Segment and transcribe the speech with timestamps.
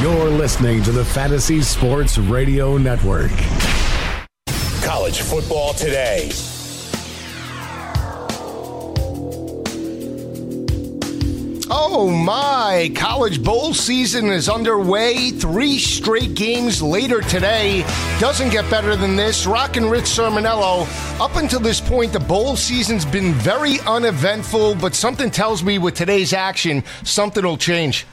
[0.00, 3.32] You're listening to the Fantasy Sports Radio Network.
[4.80, 6.30] College football today.
[11.70, 12.90] Oh my!
[12.96, 15.32] College bowl season is underway.
[15.32, 17.82] Three straight games later today.
[18.18, 19.44] Doesn't get better than this.
[19.44, 20.86] Rock and Rich Cirminiello.
[21.20, 25.92] Up until this point, the bowl season's been very uneventful, but something tells me with
[25.92, 28.06] today's action, something will change.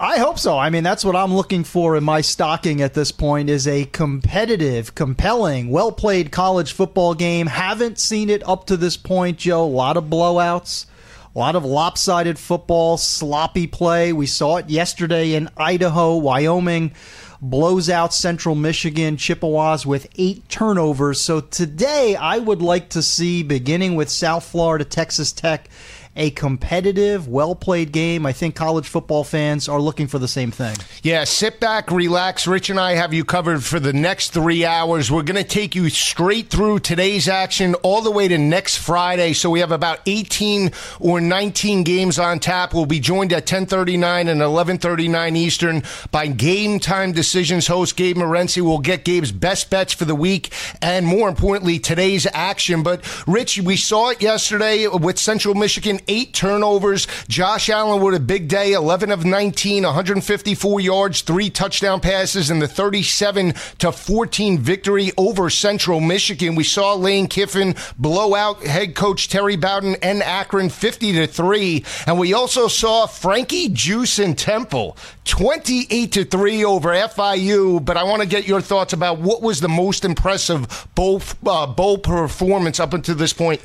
[0.00, 0.58] I hope so.
[0.58, 3.84] I mean, that's what I'm looking for in my stocking at this point is a
[3.84, 7.46] competitive, compelling, well-played college football game.
[7.46, 9.64] Haven't seen it up to this point, Joe.
[9.64, 10.86] A lot of blowouts.
[11.34, 14.12] A lot of lopsided football, sloppy play.
[14.12, 16.16] We saw it yesterday in Idaho.
[16.16, 16.92] Wyoming
[17.40, 21.20] blows out Central Michigan, Chippewas with eight turnovers.
[21.20, 25.68] So today, I would like to see, beginning with South Florida, Texas Tech,
[26.16, 28.24] a competitive, well played game.
[28.26, 30.76] I think college football fans are looking for the same thing.
[31.02, 32.46] Yeah, sit back, relax.
[32.46, 35.10] Rich and I have you covered for the next three hours.
[35.10, 39.32] We're going to take you straight through today's action all the way to next Friday.
[39.32, 42.74] So we have about 18 or 19 games on tap.
[42.74, 48.62] We'll be joined at 1039 and 1139 Eastern by Game Time Decisions host Gabe Morency.
[48.62, 52.82] We'll get Gabe's best bets for the week and more importantly, today's action.
[52.82, 57.06] But Rich, we saw it yesterday with Central Michigan eight turnovers.
[57.28, 62.60] Josh Allen with a big day, 11 of 19, 154 yards, three touchdown passes, and
[62.60, 66.54] the 37 to 14 victory over Central Michigan.
[66.54, 71.84] We saw Lane Kiffin blow out head coach Terry Bowden and Akron 50 to 3.
[72.06, 77.84] And we also saw Frankie Juice and Temple 28 to 3 over FIU.
[77.84, 81.66] But I want to get your thoughts about what was the most impressive bowl, uh,
[81.66, 83.60] bowl performance up until this point.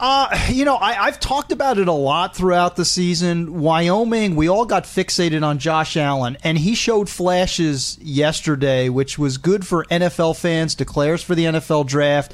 [0.00, 3.60] Uh, you know, I, have talked about it a lot throughout the season.
[3.60, 9.36] Wyoming, we all got fixated on Josh Allen, and he showed flashes yesterday, which was
[9.36, 12.32] good for NFL fans, declares for the NFL draft.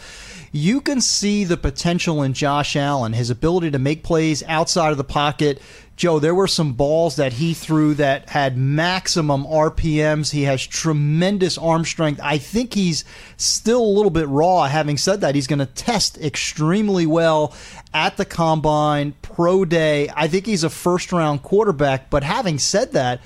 [0.52, 4.96] You can see the potential in Josh Allen, his ability to make plays outside of
[4.96, 5.60] the pocket,
[5.96, 10.30] Joe, there were some balls that he threw that had maximum RPMs.
[10.30, 12.20] He has tremendous arm strength.
[12.22, 13.04] I think he's
[13.38, 14.64] still a little bit raw.
[14.64, 17.54] Having said that, he's going to test extremely well
[17.94, 20.10] at the combine, pro day.
[20.14, 22.10] I think he's a first round quarterback.
[22.10, 23.20] But having said that,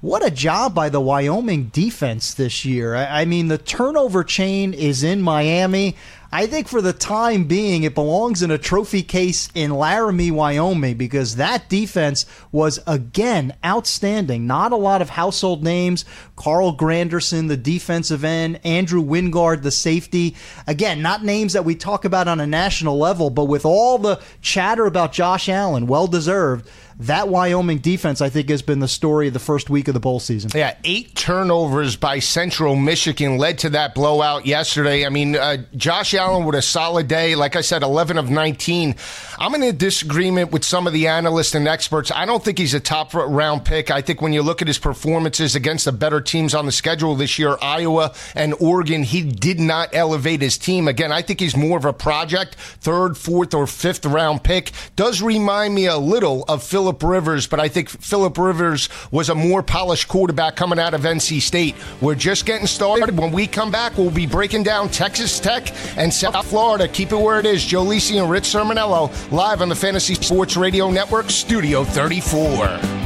[0.00, 2.96] what a job by the Wyoming defense this year.
[2.96, 5.96] I mean, the turnover chain is in Miami.
[6.36, 10.98] I think for the time being, it belongs in a trophy case in Laramie, Wyoming,
[10.98, 14.46] because that defense was again outstanding.
[14.46, 16.04] Not a lot of household names.
[16.36, 20.36] Carl Granderson, the defensive end, Andrew Wingard, the safety.
[20.66, 24.20] Again, not names that we talk about on a national level, but with all the
[24.42, 26.68] chatter about Josh Allen, well deserved
[27.00, 30.00] that Wyoming defense, I think, has been the story of the first week of the
[30.00, 30.50] bowl season.
[30.54, 35.04] Yeah, eight turnovers by Central Michigan led to that blowout yesterday.
[35.04, 37.34] I mean, uh, Josh Allen with a solid day.
[37.34, 38.94] Like I said, 11 of 19.
[39.38, 42.10] I'm in a disagreement with some of the analysts and experts.
[42.10, 43.90] I don't think he's a top round pick.
[43.90, 47.14] I think when you look at his performances against the better teams on the schedule
[47.14, 50.88] this year, Iowa and Oregon, he did not elevate his team.
[50.88, 54.72] Again, I think he's more of a project, third, fourth, or fifth round pick.
[54.96, 59.28] Does remind me a little of Phil Philip Rivers, but I think Philip Rivers was
[59.28, 61.74] a more polished quarterback coming out of NC State.
[62.00, 63.18] We're just getting started.
[63.18, 66.86] When we come back, we'll be breaking down Texas Tech and South Florida.
[66.86, 67.64] Keep it where it is.
[67.64, 73.05] Joe Lisi and Rich Cirminiello live on the Fantasy Sports Radio Network, Studio 34.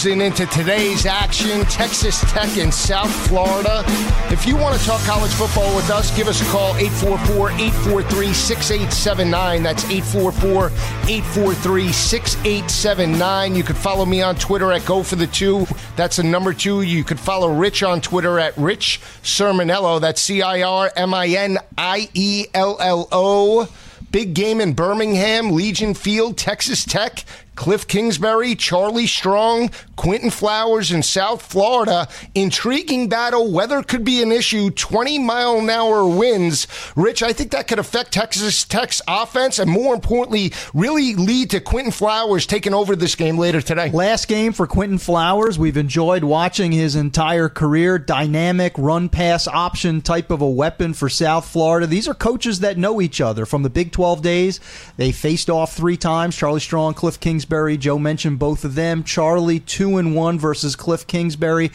[0.00, 3.84] Cruising into today's action Texas Tech in South Florida.
[4.30, 8.32] If you want to talk college football with us, give us a call 844 843
[8.32, 9.62] 6879.
[9.62, 10.66] That's 844
[11.06, 13.54] 843 6879.
[13.54, 15.66] You could follow me on Twitter at Go for the Two.
[15.96, 16.80] That's the number two.
[16.80, 20.00] You could follow Rich on Twitter at Rich Cirminiello.
[20.00, 23.68] That's C I R M I N I E L L O.
[24.10, 27.24] Big game in Birmingham, Legion Field, Texas Tech.
[27.60, 32.08] Cliff Kingsbury, Charlie Strong, Quinton Flowers in South Florida.
[32.34, 33.52] Intriguing battle.
[33.52, 34.70] Weather could be an issue.
[34.70, 36.66] 20 mile an hour winds.
[36.96, 41.60] Rich, I think that could affect Texas Tech's offense and more importantly, really lead to
[41.60, 43.90] Quinton Flowers taking over this game later today.
[43.90, 45.58] Last game for Quinton Flowers.
[45.58, 47.98] We've enjoyed watching his entire career.
[47.98, 51.86] Dynamic run pass option type of a weapon for South Florida.
[51.86, 54.60] These are coaches that know each other from the Big 12 days.
[54.96, 56.34] They faced off three times.
[56.34, 57.49] Charlie Strong, Cliff Kingsbury.
[57.50, 57.76] Kingsbury.
[57.76, 59.02] Joe mentioned both of them.
[59.02, 61.72] Charlie, two and one versus Cliff Kingsbury.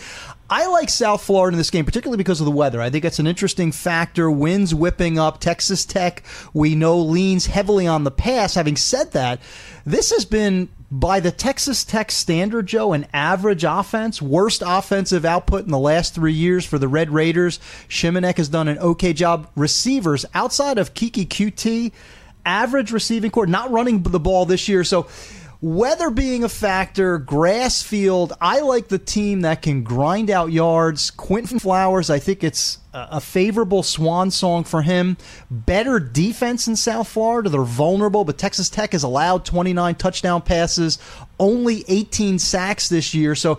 [0.50, 2.80] I like South Florida in this game, particularly because of the weather.
[2.81, 4.31] I think it's an interesting factor.
[4.31, 5.42] Winds whipping up.
[5.42, 6.24] Texas Tech,
[6.54, 8.56] we know, leans heavily on the pass.
[8.56, 9.42] Having said that,
[9.86, 15.66] this has been, by the Texas Tech standard, Joe, an average offense, worst offensive output
[15.66, 17.60] in the last three years for the Red Raiders.
[17.89, 19.50] Shimonek has done an okay job.
[19.57, 21.92] Receivers, outside of Keke Coutee,
[22.45, 24.86] average receiving core, not running the ball this year.
[24.86, 25.07] So,
[25.65, 31.09] Weather being a factor, grass field, I like the team that can grind out yards.
[31.09, 35.17] Quinton Flowers, I think it's a favorable swan song for him.
[35.50, 37.50] Better defense in South Florida.
[37.50, 41.00] They're vulnerable, but Texas Tech has allowed 29 touchdown passes,
[41.39, 43.33] only 18 sacks this year.
[43.33, 43.57] So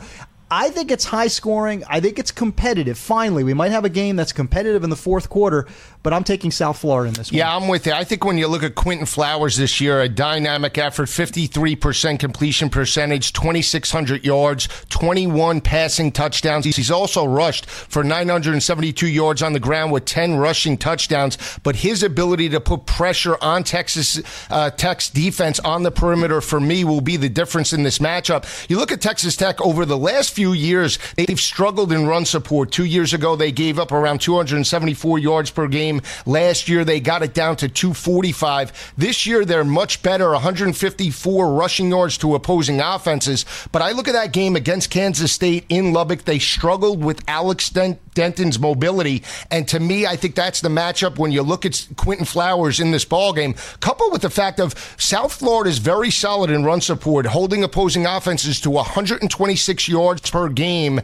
[0.48, 1.82] I think it's high scoring.
[1.88, 2.96] I think it's competitive.
[2.96, 5.66] Finally, we might have a game that's competitive in the fourth quarter,
[6.06, 7.38] but I'm taking South Florida in this one.
[7.38, 7.92] Yeah, I'm with you.
[7.92, 12.70] I think when you look at Quinton Flowers this year, a dynamic effort, 53% completion
[12.70, 16.64] percentage, 2,600 yards, 21 passing touchdowns.
[16.64, 22.04] He's also rushed for 972 yards on the ground with 10 rushing touchdowns, but his
[22.04, 27.00] ability to put pressure on Texas uh, Tech's defense on the perimeter for me will
[27.00, 28.46] be the difference in this matchup.
[28.70, 32.70] You look at Texas Tech over the last few years, they've struggled in run support.
[32.70, 35.95] Two years ago, they gave up around 274 yards per game.
[36.24, 38.94] Last year, they got it down to 245.
[38.96, 43.44] This year, they're much better, 154 rushing yards to opposing offenses.
[43.72, 46.24] But I look at that game against Kansas State in Lubbock.
[46.24, 49.22] They struggled with Alex Delton's mobility.
[49.50, 52.90] And to me, I think that's the matchup when you look at Quinton Flowers in
[52.90, 56.80] this ball game, coupled with the fact of South Florida is very solid in run
[56.80, 61.00] support, holding opposing offenses to 126 yards per game.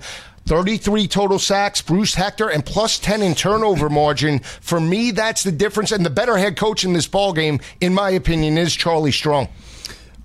[0.47, 4.41] 33 total sacks, Bruce Hector, and plus 10 in turnover margin.
[4.41, 5.93] For me, that's the difference.
[5.93, 9.49] And the better head coach in this ball game, in my opinion, is Charlie Strong.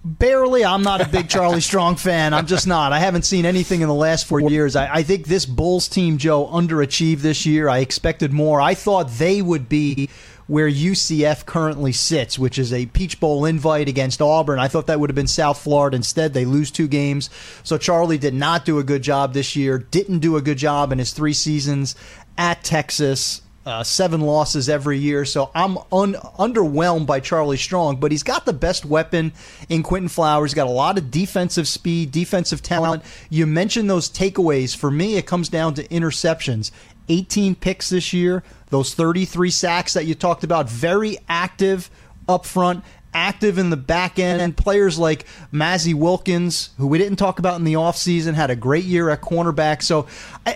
[0.04, 0.64] Barely.
[0.64, 2.34] I'm not a big Charlie Strong fan.
[2.34, 2.94] I'm just not.
[2.94, 4.76] I haven't seen anything in the last four years.
[4.76, 7.68] I, I, think this Bulls team, Joe, underachieved this year.
[7.68, 8.62] I expected more.
[8.62, 10.10] I thought they would be
[10.48, 14.60] where UCF currently sits, which is a Peach Bowl invite against Auburn.
[14.60, 15.96] I thought that would have been South Florida.
[15.98, 17.30] Instead, they lose two games.
[17.64, 20.92] So Charlie did not do a good job this year, didn't do a good job
[20.92, 21.96] in his three seasons
[22.38, 23.42] at Texas.
[23.66, 25.26] Uh, seven losses every year.
[25.26, 29.34] So I'm un- underwhelmed by Charlie Strong, but he's got the best weapon
[29.68, 30.52] in Quinton Flowers.
[30.52, 33.04] He's got a lot of defensive speed, defensive talent.
[33.30, 34.74] You mentioned those takeaways.
[34.74, 36.72] For me, it comes down to interceptions.
[37.10, 41.90] 18 picks this year, those 33 sacks that you talked about, very active
[42.28, 42.84] up front,
[43.14, 47.58] active in the back end, and players like Mazzi Wilkins, who we didn't talk about
[47.58, 49.82] in the offseason, had a great year at cornerback.
[49.82, 50.08] So,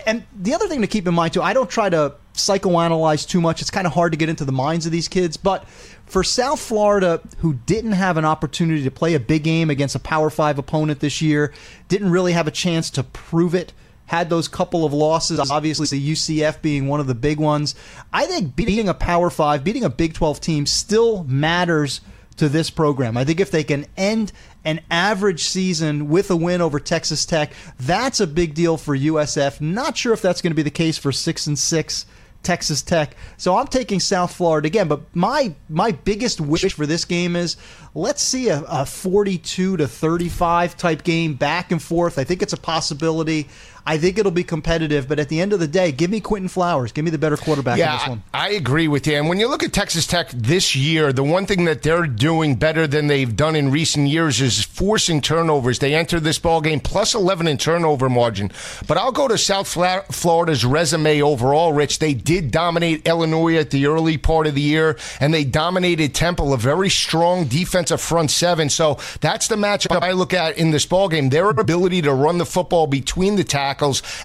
[0.06, 3.40] and the other thing to keep in mind, too, I don't try to psychoanalyze too
[3.40, 3.60] much.
[3.60, 5.66] It's kind of hard to get into the minds of these kids, but
[6.06, 9.98] for South Florida, who didn't have an opportunity to play a big game against a
[9.98, 11.52] Power Five opponent this year,
[11.88, 13.72] didn't really have a chance to prove it
[14.12, 17.74] had those couple of losses, obviously the UCF being one of the big ones.
[18.12, 22.02] I think beating a Power Five, beating a Big 12 team still matters
[22.36, 23.16] to this program.
[23.16, 24.32] I think if they can end
[24.66, 29.62] an average season with a win over Texas Tech, that's a big deal for USF.
[29.62, 32.04] Not sure if that's going to be the case for six and six
[32.42, 33.16] Texas Tech.
[33.36, 34.88] So I'm taking South Florida again.
[34.88, 37.56] But my my biggest wish for this game is
[37.94, 42.18] let's see a, a 42 to 35 type game back and forth.
[42.18, 43.48] I think it's a possibility.
[43.84, 45.08] I think it'll be competitive.
[45.08, 46.92] But at the end of the day, give me Quinton Flowers.
[46.92, 48.22] Give me the better quarterback yeah, in this one.
[48.32, 49.14] I, I agree with you.
[49.16, 52.54] And when you look at Texas Tech this year, the one thing that they're doing
[52.54, 55.80] better than they've done in recent years is forcing turnovers.
[55.80, 58.52] They enter this ball game plus 11 in turnover margin.
[58.86, 61.98] But I'll go to South Florida's resume overall, Rich.
[61.98, 66.52] They did dominate Illinois at the early part of the year, and they dominated Temple,
[66.52, 68.68] a very strong defensive front seven.
[68.68, 71.30] So that's the matchup I look at in this ball game.
[71.30, 73.71] Their ability to run the football between the tackles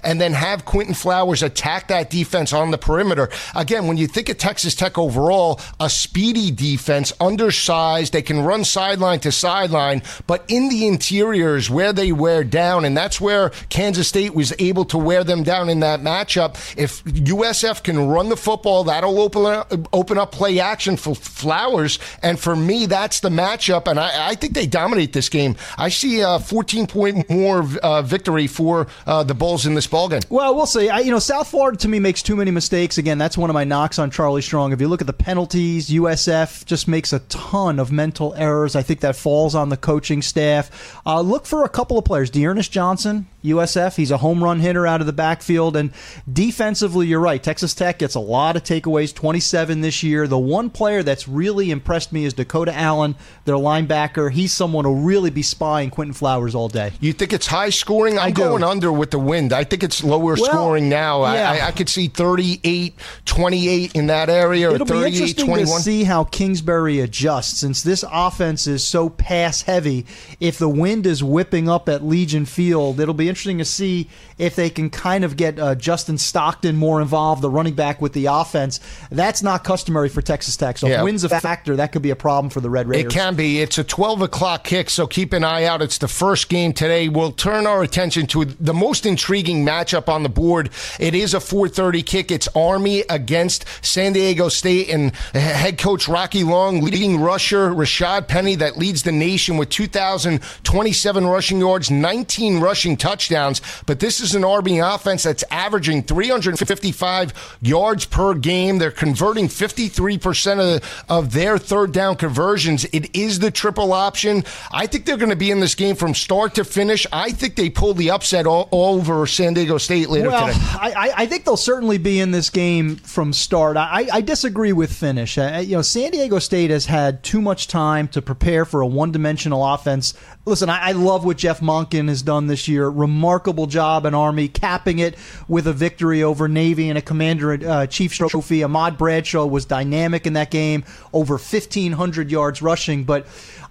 [0.03, 3.29] and then have Quinton Flowers attack that defense on the perimeter.
[3.55, 8.63] Again, when you think of Texas Tech overall, a speedy defense, undersized, they can run
[8.63, 14.07] sideline to sideline, but in the interiors where they wear down, and that's where Kansas
[14.07, 16.55] State was able to wear them down in that matchup.
[16.77, 21.99] If USF can run the football, that'll open up, open up play action for Flowers,
[22.21, 25.55] and for me, that's the matchup, and I, I think they dominate this game.
[25.77, 30.29] I see a 14 point more uh, victory for uh, the Bulls in this ballgame.
[30.29, 30.89] Well, we'll see.
[30.89, 32.97] I, you know, South Florida to me makes too many mistakes.
[32.97, 34.71] Again, that's one of my knocks on Charlie Strong.
[34.71, 38.75] If you look at the penalties, USF just makes a ton of mental errors.
[38.75, 40.99] I think that falls on the coaching staff.
[41.05, 42.29] Uh, look for a couple of players.
[42.29, 43.95] D'Ernest Johnson, USF.
[43.95, 45.75] He's a home run hitter out of the backfield.
[45.75, 45.91] And
[46.31, 47.41] defensively, you're right.
[47.41, 50.27] Texas Tech gets a lot of takeaways, 27 this year.
[50.27, 53.15] The one player that's really impressed me is Dakota Allen,
[53.45, 54.31] their linebacker.
[54.31, 56.91] He's someone who'll really be spying Quinton Flowers all day.
[56.99, 58.17] You think it's high scoring?
[58.19, 59.53] I'm going under with the wind.
[59.53, 61.21] I think it's lower well, scoring now.
[61.31, 61.51] Yeah.
[61.51, 65.77] I, I, could see 38, 28 in that area, It'll be interesting 21.
[65.77, 70.05] to see how Kingsbury adjusts since this offense is so pass heavy.
[70.39, 74.55] If the wind is whipping up at Legion Field, it'll be interesting to see if
[74.55, 78.27] they can kind of get uh, Justin Stockton more involved, the running back with the
[78.27, 78.79] offense.
[79.11, 80.77] That's not customary for Texas Tech.
[80.77, 80.99] So yeah.
[80.99, 83.11] if wind's a factor, that could be a problem for the Red Raiders.
[83.11, 83.61] It can be.
[83.61, 85.81] It's a 12 o'clock kick, so keep an eye out.
[85.81, 87.09] It's the first game today.
[87.09, 90.69] We'll turn our attention to the most intriguing matchup on the board.
[90.99, 92.31] It is a 4:30 kick.
[92.31, 98.55] It's Army against San Diego State and head coach Rocky Long, leading rusher Rashaad Penny
[98.55, 103.61] that leads the nation with 2,027 rushing yards, 19 rushing touchdowns.
[103.85, 108.77] But this is an Army offense that's averaging 355 yards per game.
[108.77, 112.85] They're converting 53% of, of their third down conversions.
[112.85, 114.43] It is the triple option.
[114.71, 117.05] I think they're going to be in this game from start to finish.
[117.11, 120.59] I think they pull the upset all, all over San Diego State later well, today.
[120.59, 123.77] I, I, think they'll certainly be in this game from start.
[123.77, 125.37] I, I disagree with finish.
[125.37, 128.87] Uh, you know, San Diego State has had too much time to prepare for a
[128.87, 130.13] one-dimensional offense.
[130.45, 132.89] Listen, I, I love what Jeff Monken has done this year.
[132.89, 135.15] Remarkable job in Army, capping it
[135.47, 138.63] with a victory over Navy and a Commander uh, Chiefs trophy.
[138.63, 140.83] Ahmad Bradshaw was dynamic in that game,
[141.13, 143.25] over 1,500 yards rushing, but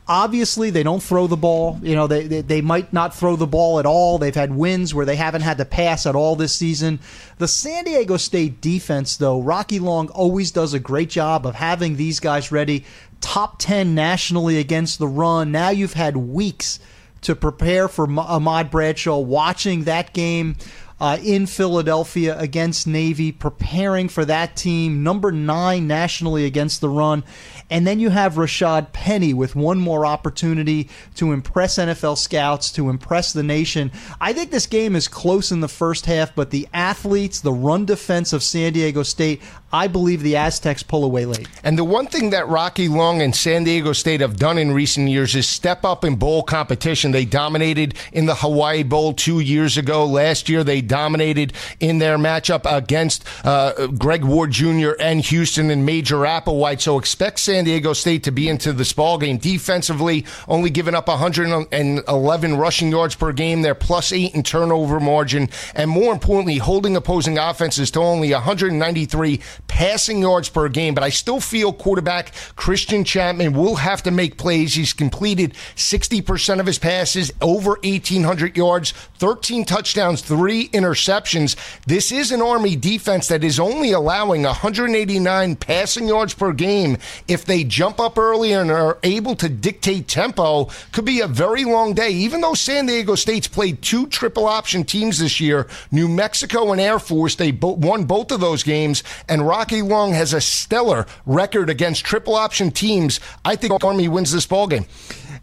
[0.09, 1.81] Obviously, they don't throw the ball.
[1.83, 4.19] You know, they, they, they might not throw the ball at all.
[4.19, 7.01] They've had wins where they haven't had to pass at all this season.
[7.39, 11.97] The San Diego State defense, though, Rocky Long always does a great job of having
[11.97, 12.85] these guys ready.
[13.21, 15.51] Top 10 nationally against the run.
[15.51, 16.79] Now you've had weeks
[17.23, 20.57] to prepare for Ahmad Bradshaw, watching that game
[20.99, 27.23] uh, in Philadelphia against Navy, preparing for that team, number nine nationally against the run.
[27.69, 32.89] And then you have Rashaad Penny with one more opportunity to impress NFL scouts, to
[32.89, 33.91] impress the nation.
[34.21, 37.85] I think this game is close in the first half, but the athletes, the run
[37.85, 39.43] defense of San Diego State,
[39.73, 41.49] I believe the Aztecs pull away late.
[41.65, 45.09] And the one thing that Rocky Long and San Diego State have done in recent
[45.09, 47.11] years is step up in bowl competition.
[47.11, 50.07] They dominated in the Hawaii Bowl two years ago.
[50.07, 54.93] Last year, they dominated in their matchup against uh, Greg Ward Jr.
[55.01, 56.81] and Houston and Major Applewhite.
[56.81, 59.37] So expect San Diego State to be into this ball game.
[59.37, 63.63] Defensively, only giving up 111 rushing yards per game.
[63.63, 65.49] They're plus eight in turnover margin.
[65.75, 71.11] And more importantly, holding opposing offenses to only 193 passing yards per game, but I
[71.11, 74.75] still feel quarterback Christian Chapman will have to make plays.
[74.75, 81.57] He's completed 60% of his passes, over 1,800 yards, 13 touchdowns, three interceptions.
[81.87, 86.99] This is an Army defense that is only allowing 189 passing yards per game.
[87.29, 91.65] If they jump up early and are able to dictate tempo, could be a very
[91.65, 92.11] long day.
[92.11, 96.81] Even though San Diego State's played two triple option teams this year, New Mexico and
[96.81, 101.07] Air Force, they bo- won both of those games, and Rocky Long has a stellar
[101.25, 103.21] record against triple option teams.
[103.43, 104.85] I think Army wins this ball game.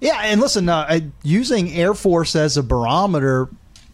[0.02, 3.50] Yeah, and listen, uh, using Air Force as a barometer,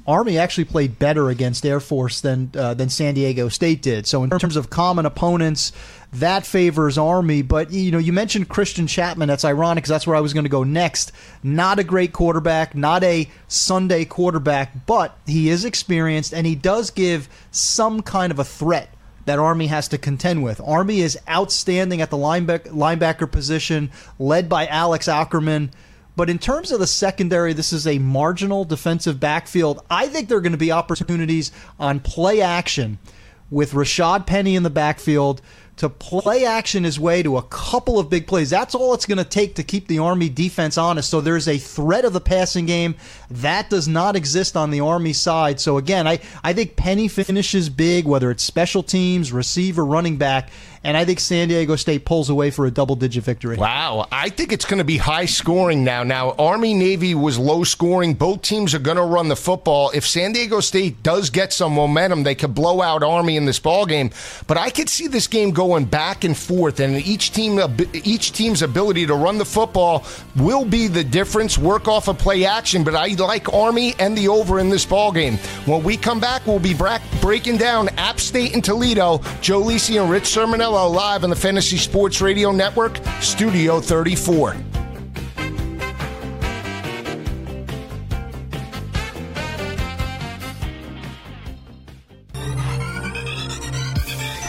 [0.05, 4.07] Army actually played better against Air Force than uh, than San Diego State did.
[4.07, 5.71] So in terms of common opponents,
[6.11, 7.41] that favors Army.
[7.41, 9.29] But you know, you mentioned Christian Chapman.
[9.29, 11.13] That's ironic because that's where I was going to go next.
[11.43, 16.91] Not a great quarterback, not a Sunday quarterback, but he is experienced and he does
[16.91, 18.93] give some kind of a threat
[19.29, 20.59] that Army has to contend with.
[20.65, 25.69] Army is outstanding at the linebacker, linebacker position, led by Alex Aukerman.
[26.15, 29.85] But in terms of the secondary, this is a marginal defensive backfield.
[29.87, 32.97] I think there are going to be opportunities on play action
[33.51, 35.43] with Rashaad Penny in the backfield
[35.79, 38.49] to play action his way to a couple of big plays.
[38.49, 41.09] That's all it's going to take to keep the Army defense honest.
[41.09, 42.95] So there's a threat of the passing game
[43.31, 45.61] that does not exist on the Army side.
[45.61, 50.49] So again, I, I think Penny finishes big, whether it's special teams, receiver, running back
[50.83, 53.57] and I think San Diego State pulls away for a double digit victory.
[53.57, 54.07] Wow.
[54.11, 56.03] I think it's going to be high scoring now.
[56.03, 58.13] Now, Army Navy was low scoring.
[58.13, 59.91] Both teams are going to run the football.
[59.93, 63.59] If San Diego State does get some momentum, they could blow out Army in this
[63.59, 64.11] ball game.
[64.47, 67.59] But I could see this game going back and forth, and each team
[67.93, 70.05] each team's ability to run the football
[70.35, 71.57] will be the difference.
[71.57, 74.85] Work off a of play action, but I like Army and the over in this
[74.85, 75.37] ball game.
[75.65, 76.75] When we come back, we'll be
[77.21, 79.19] breaking down App State and Toledo.
[79.41, 80.25] Joe Lisi and Rich
[80.69, 84.53] Cirminiello live on the Fantasy Sports Radio Network, Studio 34.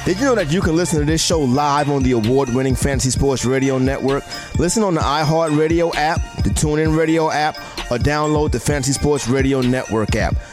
[0.05, 2.75] Did you know that you can listen to this show live on the award winning
[2.75, 4.23] Fantasy Sports Radio Network?
[4.59, 7.57] Listen on the iHeartRadio app, the TuneIn Radio app,
[7.91, 10.35] or download the Fantasy Sports Radio Network app.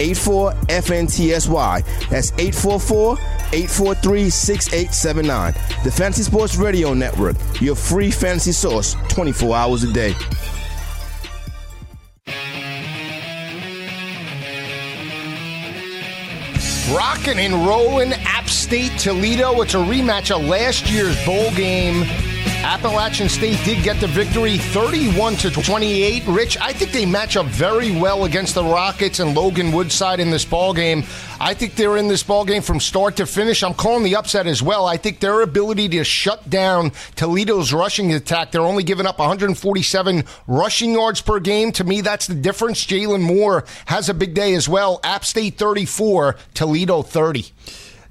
[0.00, 2.08] 84 FNTSY.
[2.08, 3.18] That's 844
[3.52, 5.52] 843 6879.
[5.84, 10.14] The Fantasy Sports Radio Network, your free fantasy source 24 hours a day.
[16.94, 19.62] Rocking and rolling App State Toledo.
[19.62, 22.04] It's a rematch of last year's bowl game.
[22.64, 26.24] Appalachian State did get the victory 31 to 28.
[26.26, 30.30] Rich, I think they match up very well against the Rockets and Logan Woodside in
[30.30, 31.04] this ball game.
[31.40, 33.62] I think they're in this ball game from start to finish.
[33.62, 34.86] I'm calling the upset as well.
[34.86, 40.24] I think their ability to shut down Toledo's rushing attack, they're only giving up 147
[40.46, 41.70] rushing yards per game.
[41.72, 42.84] To me, that's the difference.
[42.86, 45.00] Jalen Moore has a big day as well.
[45.04, 47.52] App State 34, Toledo 30.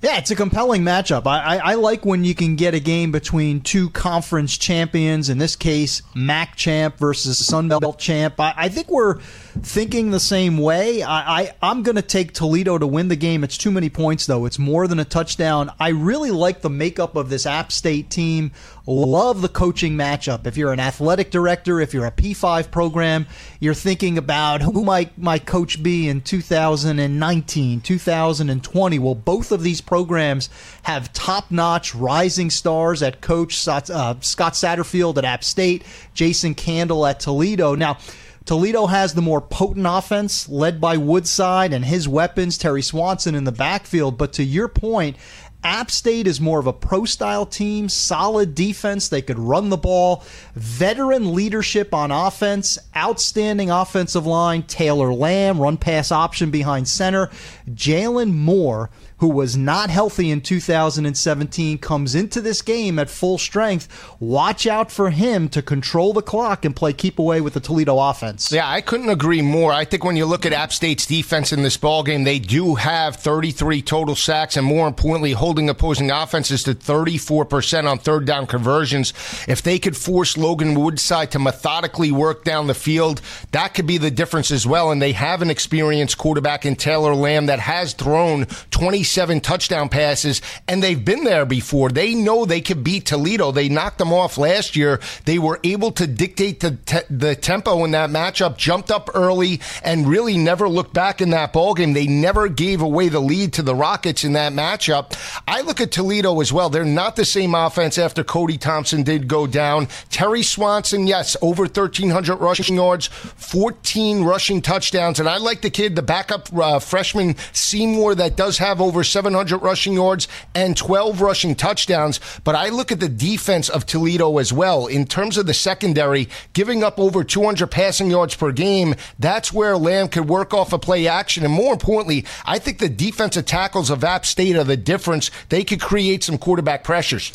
[0.04, 1.26] Yeah, it's a compelling matchup.
[1.26, 5.30] I, I, I, like when you can get a game between two conference champions.
[5.30, 8.38] In this case, MAC champ versus Sun Belt champ.
[8.38, 9.20] I, I think we're
[9.62, 11.04] thinking the same way.
[11.04, 13.44] I, I I'm going to take Toledo to win the game.
[13.44, 14.46] It's too many points though.
[14.46, 15.72] It's more than a touchdown.
[15.80, 18.52] I really like the makeup of this App State team.
[18.86, 20.46] Love the coaching matchup.
[20.46, 23.28] If you're an athletic director, if you're a P5 program,
[23.62, 29.00] you're thinking about who might my coach be in 2019, 2020.
[29.00, 30.50] Well, both of these programs
[30.82, 37.22] have top-notch rising stars at coach uh, Scott Satterfield at App State, Jason Candle at
[37.22, 37.76] Toledo.
[37.76, 37.98] Now,
[38.46, 43.46] Toledo has the more potent offense led by Woodside and his weapons, Terry Swanson in
[43.46, 44.18] the backfield.
[44.18, 45.16] But to your point,
[45.64, 49.08] App State is more of a pro style team, solid defense.
[49.08, 50.26] They could run the ball,
[50.56, 54.64] veteran leadership on offense, outstanding offensive line.
[54.64, 57.30] Taylor Lamb, run pass option behind center.
[57.70, 58.90] Jalen Moore
[59.24, 63.88] who was not healthy in 2017, comes into this game at full strength.
[64.20, 67.98] Watch out for him to control the clock and play keep away with the Toledo
[67.98, 68.52] offense.
[68.52, 69.72] Yeah, I couldn't agree more.
[69.72, 72.76] I think when you look at App State's defense in this ball game, they do
[72.76, 78.46] have 33 total sacks, and more importantly, holding opposing offenses to 34% on third down
[78.46, 79.14] conversions.
[79.48, 83.22] If they could force Logan Woodside to methodically work down the field,
[83.54, 84.92] that could be the difference as well.
[84.92, 89.90] And they have an experienced quarterback in Taylor Lamb that has thrown 26 seven touchdown
[89.90, 91.90] passes, and they've been there before.
[91.90, 93.52] They know they could beat Toledo.
[93.52, 95.00] They knocked them off last year.
[95.26, 99.62] They were able to dictate the, te- the tempo in that matchup, jumped up early,
[99.84, 101.94] and really never looked back in that ball game.
[101.94, 105.18] They never gave away the lead to the Rockets in that matchup.
[105.48, 106.70] I look at Toledo as well.
[106.70, 109.88] They're not the same offense after Cody Thompson did go down.
[110.10, 115.20] Terry Swanson, yes, over 1,300 rushing yards, 14 rushing touchdowns.
[115.20, 119.10] And I like the kid, the backup uh, freshman Seymour, that does have over over
[119.10, 122.20] 700 rushing yards and 12 rushing touchdowns.
[122.44, 124.88] But I look at the defense of Toledo as well.
[124.88, 129.78] In terms of the secondary, giving up over 200 passing yards per game, that's where
[129.78, 131.44] Lamb could work off a of play action.
[131.44, 135.30] And more importantly, I think the defensive tackles of App State are the difference.
[135.50, 137.34] They could create some quarterback pressures.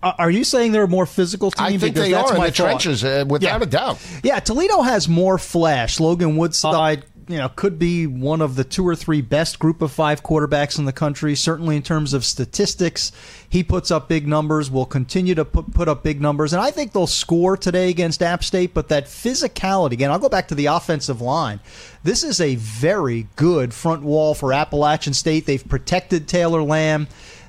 [0.00, 1.66] Are you saying they're a more physical team?
[1.66, 2.54] I think because they are in the thought.
[2.54, 3.62] trenches, uh, without yeah.
[3.62, 4.20] a doubt.
[4.22, 5.98] Yeah, Toledo has more flash.
[5.98, 7.00] Logan Woodside.
[7.00, 10.22] Uh, you know, could be one of the two or three best group of five
[10.22, 11.34] quarterbacks in the country.
[11.34, 13.12] Certainly in terms of statistics,
[13.48, 14.70] he puts up big numbers.
[14.70, 18.22] Will continue to put, put up big numbers, and I think they'll score today against
[18.22, 18.72] App State.
[18.72, 21.60] But that physicality again, I'll go back to the offensive line.
[22.02, 25.44] This is a very good front wall for Appalachian State.
[25.44, 27.08] They've protected Taylor Lamb.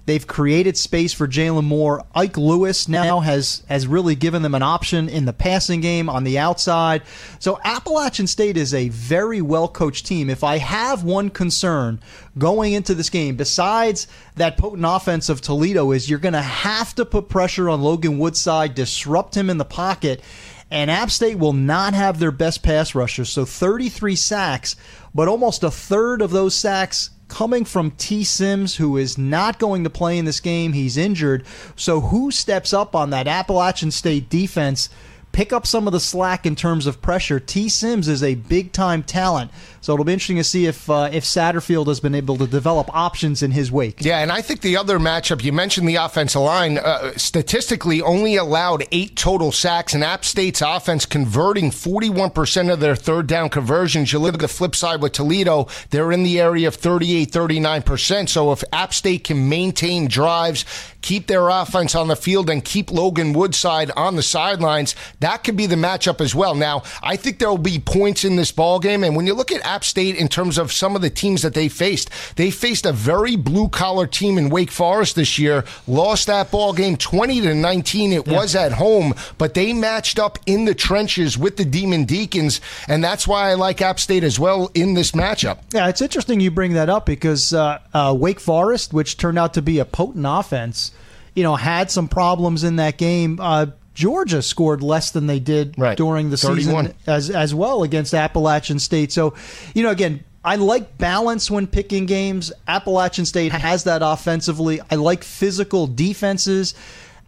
[0.09, 2.03] They've created space for Jalen Moore.
[2.15, 6.23] Ike Lewis now has has really given them an option in the passing game on
[6.23, 7.03] the outside.
[7.37, 10.31] So Appalachian State is a very well coached team.
[10.31, 11.99] If I have one concern
[12.39, 16.95] going into this game, besides that potent offense of Toledo, is you're going to have
[16.95, 20.23] to put pressure on Logan Woodside, disrupt him in the pocket.
[20.71, 23.29] And App State will not have their best pass rushers.
[23.29, 24.75] So 33 sacks,
[25.13, 28.23] but almost a third of those sacks coming from T.
[28.23, 30.73] Sims, who is not going to play in this game.
[30.73, 31.45] He's injured.
[31.75, 34.89] So, who steps up on that Appalachian State defense?
[35.31, 37.39] Pick up some of the slack in terms of pressure.
[37.39, 37.69] T.
[37.69, 39.51] Sims is a big time talent.
[39.81, 42.93] So it'll be interesting to see if uh, if Satterfield has been able to develop
[42.93, 44.03] options in his wake.
[44.03, 48.35] Yeah, and I think the other matchup you mentioned the offensive line uh, statistically only
[48.35, 53.49] allowed eight total sacks, and App State's offense converting 41 percent of their third down
[53.49, 54.11] conversions.
[54.11, 57.81] You look at the flip side with Toledo; they're in the area of 38, 39
[57.83, 58.29] percent.
[58.29, 60.65] So if App State can maintain drives,
[61.01, 65.55] keep their offense on the field, and keep Logan Woodside on the sidelines, that could
[65.55, 66.55] be the matchup as well.
[66.55, 69.51] Now, I think there will be points in this ball game, and when you look
[69.51, 72.09] at App State in terms of some of the teams that they faced.
[72.35, 76.73] They faced a very blue collar team in Wake Forest this year, lost that ball
[76.73, 78.13] game 20 to 19.
[78.13, 78.33] It yeah.
[78.33, 83.03] was at home, but they matched up in the trenches with the Demon Deacons, and
[83.03, 85.59] that's why I like App State as well in this matchup.
[85.73, 89.53] Yeah, it's interesting you bring that up because uh, uh, Wake Forest, which turned out
[89.55, 90.91] to be a potent offense,
[91.35, 93.39] you know, had some problems in that game.
[93.39, 95.97] Uh, Georgia scored less than they did right.
[95.97, 96.85] during the 31.
[96.85, 99.11] season as as well against Appalachian State.
[99.11, 99.33] So,
[99.73, 102.51] you know, again, I like balance when picking games.
[102.67, 104.79] Appalachian State has that offensively.
[104.89, 106.73] I like physical defenses.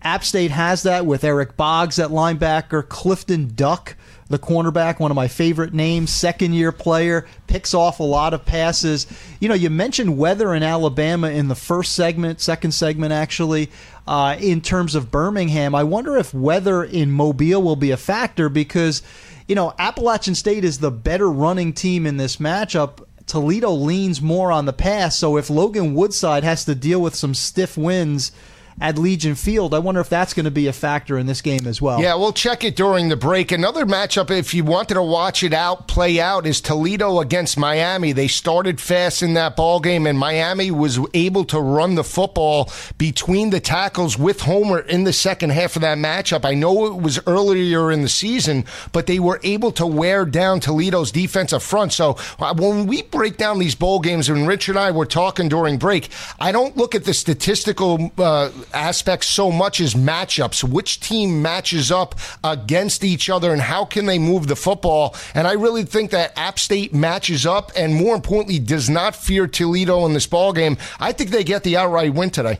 [0.01, 3.95] App State has that with Eric Boggs at linebacker, Clifton Duck
[4.31, 8.45] the cornerback, one of my favorite names, second year player, picks off a lot of
[8.45, 9.07] passes.
[9.39, 13.69] You know, you mentioned weather in Alabama in the first segment, second segment actually,
[14.07, 15.75] uh, in terms of Birmingham.
[15.75, 19.03] I wonder if weather in Mobile will be a factor because,
[19.47, 23.05] you know, Appalachian State is the better running team in this matchup.
[23.27, 25.17] Toledo leans more on the pass.
[25.17, 28.31] So if Logan Woodside has to deal with some stiff winds,
[28.79, 29.73] at Legion Field.
[29.73, 32.01] I wonder if that's going to be a factor in this game as well.
[32.01, 33.51] Yeah, we'll check it during the break.
[33.51, 38.11] Another matchup, if you wanted to watch it out, play out, is Toledo against Miami.
[38.11, 42.71] They started fast in that ball game, and Miami was able to run the football
[42.97, 46.45] between the tackles with Homer in the second half of that matchup.
[46.45, 50.59] I know it was earlier in the season, but they were able to wear down
[50.59, 51.93] Toledo's defensive front.
[51.93, 55.49] So uh, when we break down these bowl games, and Rich and I were talking
[55.49, 60.63] during break, I don't look at the statistical uh, aspects so much as matchups.
[60.63, 65.15] Which team matches up against each other and how can they move the football?
[65.35, 69.47] And I really think that App State matches up and more importantly does not fear
[69.47, 70.77] Toledo in this ball game.
[70.99, 72.59] I think they get the outright win today.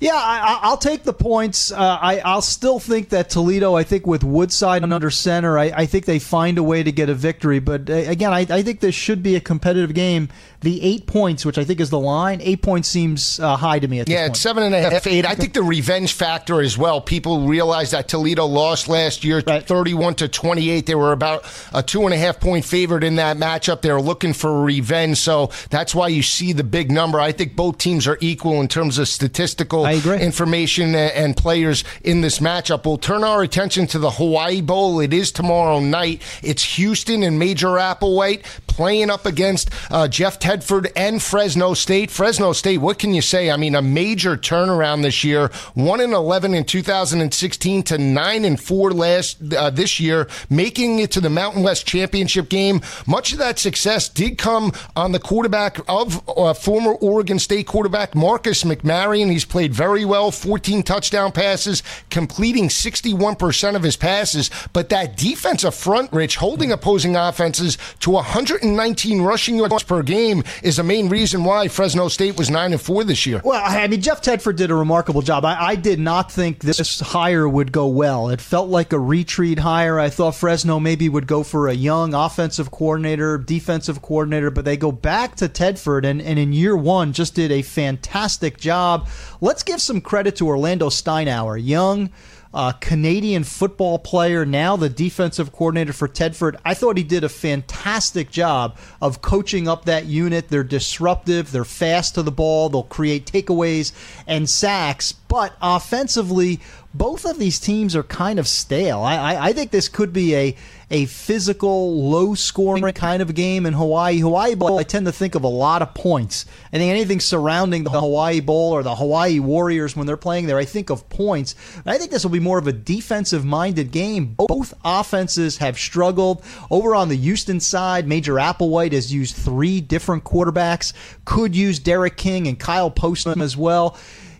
[0.00, 1.72] Yeah, I, will take the points.
[1.72, 5.72] Uh, I, will still think that Toledo, I think with Woodside and under center, I,
[5.74, 7.58] I, think they find a way to get a victory.
[7.58, 10.28] But uh, again, I, I, think this should be a competitive game.
[10.60, 13.88] The eight points, which I think is the line, eight points seems uh, high to
[13.88, 15.24] me at yeah, it's seven and a half, eight.
[15.24, 17.00] I think the revenge factor as well.
[17.00, 19.64] People realize that Toledo lost last year, right.
[19.64, 20.86] thirty-one to twenty-eight.
[20.86, 23.82] They were about a two and a half point favorite in that matchup.
[23.82, 27.20] They were looking for revenge, so that's why you see the big number.
[27.20, 32.38] I think both teams are equal in terms of statistical information and players in this
[32.38, 32.84] matchup.
[32.84, 35.00] We'll turn our attention to the Hawaii Bowl.
[35.00, 36.22] It is tomorrow night.
[36.42, 42.12] It's Houston and Major Applewhite playing up against uh, Jeff Tedford and Fresno State.
[42.12, 43.50] Fresno State, what can you say?
[43.50, 45.50] I mean, a major turnaround this year.
[45.74, 51.10] One and eleven in 2016 to nine and four last uh, this year, making it
[51.12, 52.80] to the Mountain West Championship game.
[53.06, 58.14] Much of that success did come on the quarterback of uh, former Oregon State quarterback
[58.14, 59.30] Marcus McMaryion.
[59.30, 64.50] He's played very well, 14 touchdown passes, completing 61% of his passes.
[64.72, 70.78] But that defensive front, Rich, holding opposing offenses to 119 rushing yards per game is
[70.78, 73.40] the main reason why Fresno State was 9 and 4 this year.
[73.44, 75.44] Well, I mean, Jeff Tedford did a remarkable job.
[75.44, 78.30] I, I did not think this hire would go well.
[78.30, 80.00] It felt like a retreat hire.
[80.00, 84.76] I thought Fresno maybe would go for a young offensive coordinator, defensive coordinator, but they
[84.76, 89.08] go back to Tedford and, and in year one just did a fantastic job.
[89.40, 92.10] Let's give some credit to Orlando Steinauer, young
[92.52, 96.56] uh, Canadian football player, now the defensive coordinator for Tedford.
[96.64, 100.48] I thought he did a fantastic job of coaching up that unit.
[100.48, 103.92] They're disruptive, they're fast to the ball, they'll create takeaways
[104.26, 106.60] and sacks, but offensively,
[106.98, 109.00] both of these teams are kind of stale.
[109.00, 110.56] I, I, I think this could be a
[110.90, 114.20] a physical, low scoring kind of game in Hawaii.
[114.20, 116.46] Hawaii Bowl, I tend to think of a lot of points.
[116.72, 120.56] I think anything surrounding the Hawaii Bowl or the Hawaii Warriors when they're playing there,
[120.56, 121.54] I think of points.
[121.84, 124.34] I think this will be more of a defensive minded game.
[124.34, 126.42] Both offenses have struggled.
[126.70, 130.94] Over on the Houston side, Major Applewhite has used three different quarterbacks,
[131.26, 133.98] could use D'Eriq King and Kyle Postma as well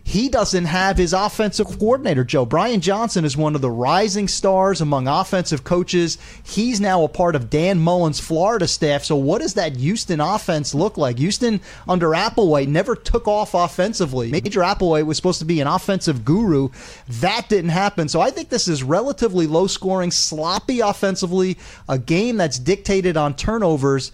[0.09, 2.43] he doesn't have his offensive coordinator, Joe.
[2.43, 6.17] Brian Johnson is one of the rising stars among offensive coaches.
[6.41, 9.03] He's now a part of Dan Mullen's Florida staff.
[9.03, 11.19] So, what does that Houston offense look like?
[11.19, 14.31] Houston under Applewhite never took off offensively.
[14.31, 16.69] Major Applewhite was supposed to be an offensive guru.
[17.07, 18.09] That didn't happen.
[18.09, 21.55] So, I think this is relatively low scoring, sloppy offensively,
[21.87, 24.11] a game that's dictated on turnovers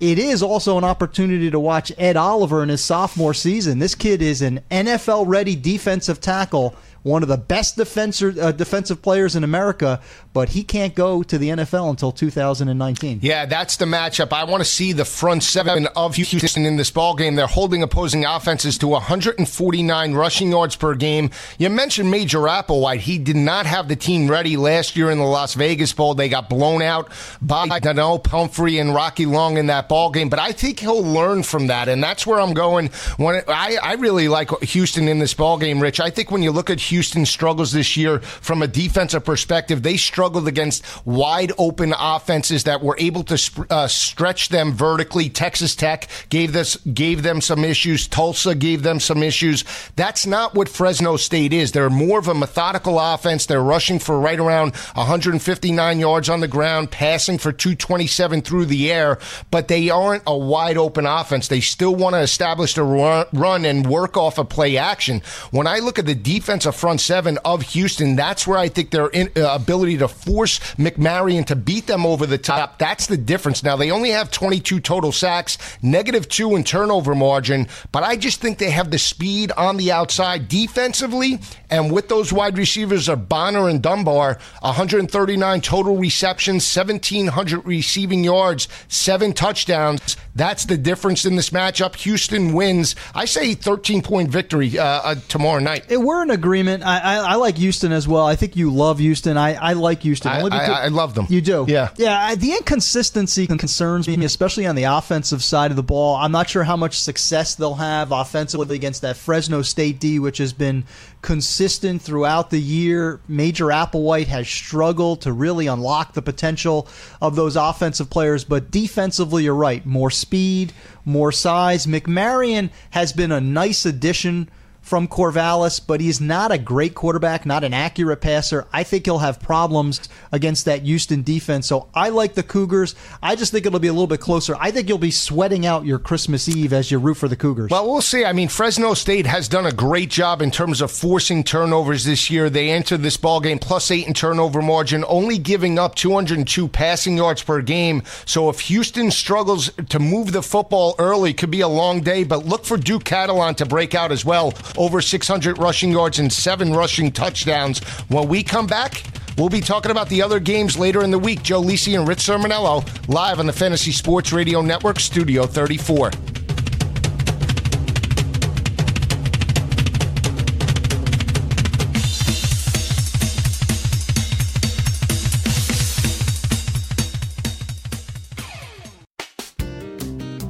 [0.00, 3.80] it is also an opportunity to watch Ed Oliver in his sophomore season.
[3.80, 6.76] This kid is an NFL ready defensive tackle
[7.08, 10.00] one of the best defensor, uh, defensive players in America,
[10.32, 13.20] but he can't go to the NFL until 2019.
[13.22, 14.32] Yeah, that's the matchup.
[14.32, 17.34] I want to see the front seven of Houston in this ball game.
[17.34, 21.30] They're holding opposing offenses to 149 rushing yards per game.
[21.58, 23.00] You mentioned Major Applewhite.
[23.00, 26.14] He did not have the team ready last year in the Las Vegas Bowl.
[26.14, 30.28] They got blown out by Donnel Pumphrey and Rocky Long in that ball game.
[30.28, 32.88] But I think he'll learn from that, and that's where I'm going.
[33.16, 36.00] When I, I really like Houston in this ball game, Rich.
[36.00, 39.82] I think when you look at Houston struggles this year from a defensive perspective.
[39.82, 45.28] They struggled against wide open offenses that were able to uh, stretch them vertically.
[45.28, 48.06] Texas Tech gave this gave them some issues.
[48.06, 49.64] Tulsa gave them some issues.
[49.96, 51.72] That's not what Fresno State is.
[51.72, 53.46] They're more of a methodical offense.
[53.46, 58.90] They're rushing for right around 159 yards on the ground, passing for 227 through the
[58.90, 59.18] air,
[59.50, 61.48] but they aren't a wide open offense.
[61.48, 65.22] They still want to establish the run and work off of play action.
[65.50, 68.16] When I look at the defensive front seven of Houston.
[68.16, 72.24] That's where I think their in, uh, ability to force McMaryion to beat them over
[72.24, 72.78] the top.
[72.78, 73.62] That's the difference.
[73.62, 78.40] Now they only have 22 total sacks, negative two in turnover margin, but I just
[78.40, 83.28] think they have the speed on the outside defensively, and with those wide receivers of
[83.28, 90.16] Bonner and Dunbar, 139 total receptions, 1,700 receiving yards, seven touchdowns.
[90.38, 91.96] That's the difference in this matchup.
[91.96, 92.94] Houston wins.
[93.12, 95.86] I say 13 point victory uh, uh, tomorrow night.
[95.90, 96.84] We're in agreement.
[96.84, 98.24] I, I, I, like Houston as well.
[98.24, 99.36] I think you love Houston.
[99.36, 100.30] I, I like Houston.
[100.30, 101.26] I, I, I, love them.
[101.28, 101.64] You do?
[101.66, 101.90] Yeah.
[101.96, 102.36] Yeah.
[102.36, 106.14] The inconsistency concerns me, especially on the offensive side of the ball.
[106.14, 110.38] I'm not sure how much success they'll have offensively against that Fresno State D, which
[110.38, 110.84] has been
[111.22, 113.20] consistent throughout the year.
[113.28, 116.88] Major Applewhite has struggled to really unlock the potential
[117.20, 119.84] of those offensive players, but defensively, you're right.
[119.84, 120.72] More speed,
[121.04, 121.86] more size.
[121.86, 124.48] McMaryion has been a nice addition
[124.88, 128.66] from Corvallis, but he's not a great quarterback, not an accurate passer.
[128.72, 131.66] I think he'll have problems against that Houston defense.
[131.66, 132.94] So I like the Cougars.
[133.22, 134.56] I just think it'll be a little bit closer.
[134.58, 137.70] I think you'll be sweating out your Christmas Eve as you root for the Cougars.
[137.70, 138.24] Well, we'll see.
[138.24, 142.30] I mean, Fresno State has done a great job in terms of forcing turnovers this
[142.30, 142.48] year.
[142.48, 147.18] They entered this ball game plus eight in turnover margin, only giving up 202 passing
[147.18, 148.02] yards per game.
[148.24, 152.24] So if Houston struggles to move the football early, could be a long day.
[152.24, 156.32] But look for Duke Catalon to break out as well over 600 rushing yards and
[156.32, 157.80] seven rushing touchdowns.
[158.08, 159.02] When we come back,
[159.36, 161.44] We'll be talking about the other games later in the week.
[161.44, 166.10] Joe Lisi and Rich Cirminiello live on the Fantasy Sports Radio Network, Studio 34.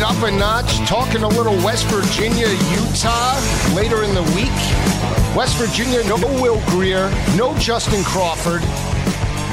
[0.00, 3.38] It up a notch, talking a little West Virginia, Utah
[3.74, 5.36] later in the week.
[5.36, 8.62] West Virginia, no Will Grier, no Justin Crawford.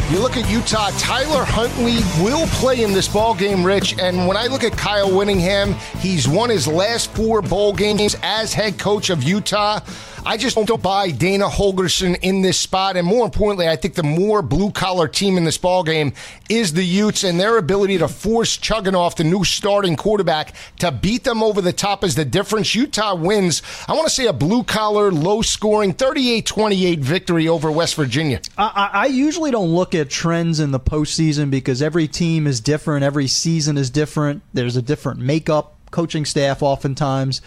[0.10, 4.00] You look at Utah, Tyler Huntley will play in this ball game, Rich.
[4.00, 8.54] And when I look at Kyle Whittingham, he's won his last four bowl games as
[8.54, 9.82] head coach of Utah.
[10.28, 12.98] I just don't buy Dana Holgorsen in this spot.
[12.98, 16.12] And more importantly, I think the more blue collar team in this ball game
[16.50, 21.24] is the Utes and their ability to force Chugunov, the new starting quarterback, to beat
[21.24, 22.76] them over the top is the difference.
[22.76, 27.72] Utah wins, I want to say a blue collar, low scoring 38 28 victory over
[27.72, 28.42] West Virginia.
[28.58, 33.06] I, I usually don't look at trends in the postseason because every team is different,
[33.06, 34.42] every season is different.
[34.54, 37.42] There's a different makeup, coaching staff oftentimes.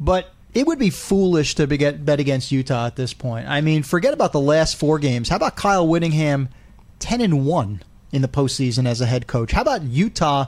[0.00, 3.48] But it would be foolish to bet against Utah at this point.
[3.48, 5.28] I mean, forget about the last four games.
[5.28, 6.48] How about Kyle Whittingham,
[6.98, 9.52] ten and one in the postseason as a head coach?
[9.52, 10.46] How about Utah,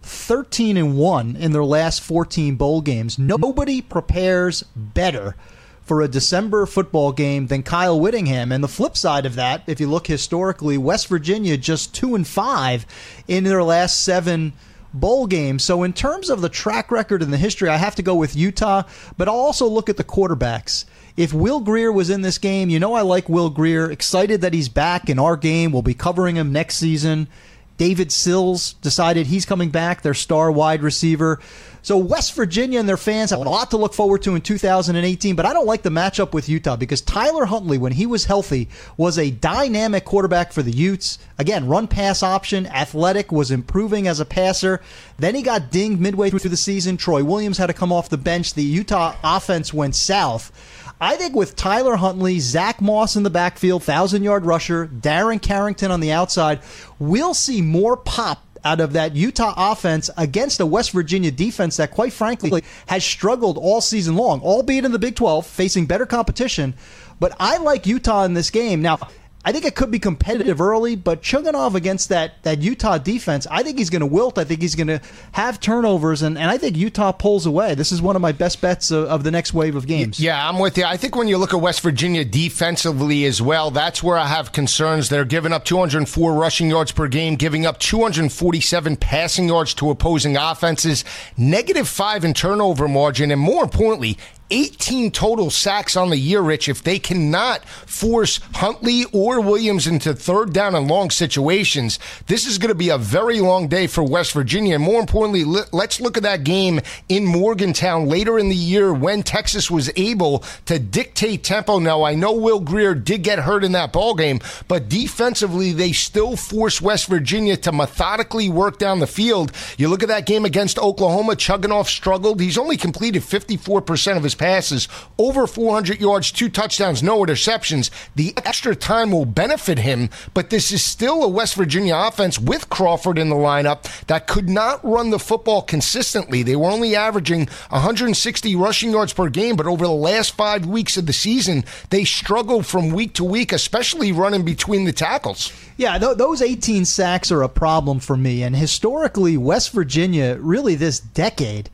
[0.00, 3.18] thirteen and one in their last fourteen bowl games?
[3.18, 5.34] Nobody prepares better
[5.82, 8.52] for a December football game than Kyle Whittingham.
[8.52, 12.26] And the flip side of that, if you look historically, West Virginia just two and
[12.26, 12.84] five
[13.26, 14.52] in their last seven
[14.92, 15.58] bowl game.
[15.58, 18.36] So, in terms of the track record and the history, I have to go with
[18.36, 18.82] Utah,
[19.16, 20.84] but I'll also look at the quarterbacks.
[21.16, 23.90] If Will Grier was in this game, you know I like Will Grier.
[23.90, 25.72] Excited that he's back in our game.
[25.72, 27.28] We'll be covering him next season.
[27.78, 31.40] David Sills decided he's coming back, their star wide receiver.
[31.80, 35.36] So West Virginia and their fans have a lot to look forward to in 2018,
[35.36, 38.68] but I don't like the matchup with Utah because Tyler Huntley, when he was healthy,
[38.96, 41.18] was a dynamic quarterback for the Utes.
[41.38, 44.82] Again, run pass option, athletic, was improving as a passer.
[45.16, 46.96] Then he got dinged midway through the season.
[46.96, 48.54] Troy Williams had to come off the bench.
[48.54, 50.52] The Utah offense went south.
[51.00, 55.90] I think with Tyler Huntley, Zach Moss in the backfield, thousand yard rusher, Darren Carrington
[55.90, 56.60] on the outside,
[56.98, 61.92] we'll see more pop out of that Utah offense against a West Virginia defense that,
[61.92, 66.74] quite frankly, has struggled all season long, albeit in the Big 12, facing better competition.
[67.20, 68.82] But I like Utah in this game.
[68.82, 68.98] Now,
[69.44, 73.62] I think it could be competitive early, but Chugunov against that, that Utah defense, I
[73.62, 74.36] think he's going to wilt.
[74.36, 75.00] I think he's going to
[75.32, 77.74] have turnovers, and, and I think Utah pulls away.
[77.76, 80.18] This is one of my best bets of, of, the next wave of games.
[80.18, 80.84] Yeah, I'm with you.
[80.84, 84.52] I think when you look at West Virginia defensively as well, that's where I have
[84.52, 85.08] concerns.
[85.08, 90.36] They're giving up 204 rushing yards per game, giving up 247 passing yards to opposing
[90.36, 91.04] offenses,
[91.36, 94.18] negative five in turnover margin, and more importantly,
[94.50, 96.68] 18 total sacks on the year, Rich.
[96.68, 102.58] If they cannot force Huntley or Williams into third down and long situations, this is
[102.58, 104.76] going to be a very long day for West Virginia.
[104.76, 109.22] And more importantly, let's look at that game in Morgantown later in the year when
[109.22, 111.78] Texas was able to dictate tempo.
[111.78, 115.92] Now, I know Will Grier did get hurt in that ball game, but defensively, they
[115.92, 119.52] still force West Virginia to methodically work down the field.
[119.76, 122.40] You look at that game against Oklahoma, Chugunov struggled.
[122.40, 127.90] He's only completed 54% of his passes, over 400 yards, two touchdowns, no interceptions.
[128.14, 132.70] The extra time will benefit him, but this is still a West Virginia offense with
[132.70, 136.42] Crawford in the lineup that could not run the football consistently.
[136.42, 140.96] They were only averaging 160 rushing yards per game, but over the last five weeks
[140.96, 145.52] of the season, they struggled from week to week, especially running between the tackles.
[145.76, 148.42] Yeah, th- those 18 sacks are a problem for me.
[148.42, 151.70] And historically, West Virginia, really this decade,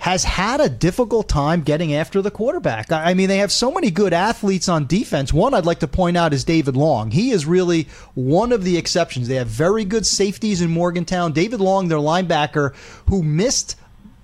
[0.00, 2.90] has had a difficult time getting after the quarterback.
[2.90, 5.30] I mean, they have so many good athletes on defense.
[5.30, 7.10] One I'd like to point out is David Long.
[7.10, 9.28] He is really one of the exceptions.
[9.28, 11.32] They have very good safeties in Morgantown.
[11.32, 12.74] David Long, their linebacker,
[13.10, 13.76] who missed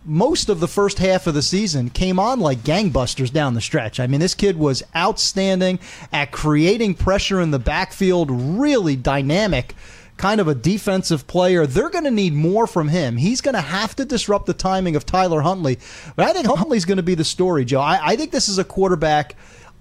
[0.06, 4.00] most of the first half of the season came on like gangbusters down the stretch.
[4.00, 5.78] I mean, this kid was outstanding
[6.10, 9.74] at creating pressure in the backfield, really dynamic
[10.16, 11.66] kind of a defensive player.
[11.66, 13.16] They're going to need more from him.
[13.16, 15.78] He's going to have to disrupt the timing of Tyler Huntley.
[16.14, 17.80] But I think Huntley's going to be the story, Joe.
[17.80, 19.36] I, I think this is a quarterback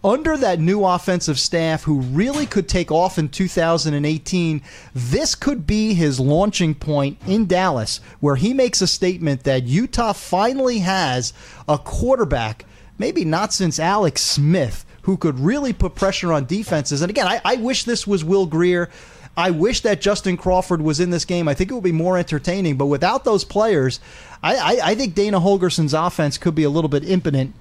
[0.06, 4.62] under that new offensive staff who really could take off in 2018,
[4.94, 10.14] this could be his launching point in Dallas, where he makes a statement that Utah
[10.14, 11.34] finally has
[11.68, 12.66] a quarterback,
[13.00, 17.02] maybe not since Alex Smith, who could really put pressure on defenses.
[17.02, 18.92] And again, I, I wish this was Will Grier.
[19.38, 21.48] I wish that Justin Crawford was in this game.
[21.48, 22.78] I think it would be more entertaining.
[22.78, 24.00] But without those players,
[24.42, 27.54] I, I, I think Dana Holgorsen's offense could be a little bit impotent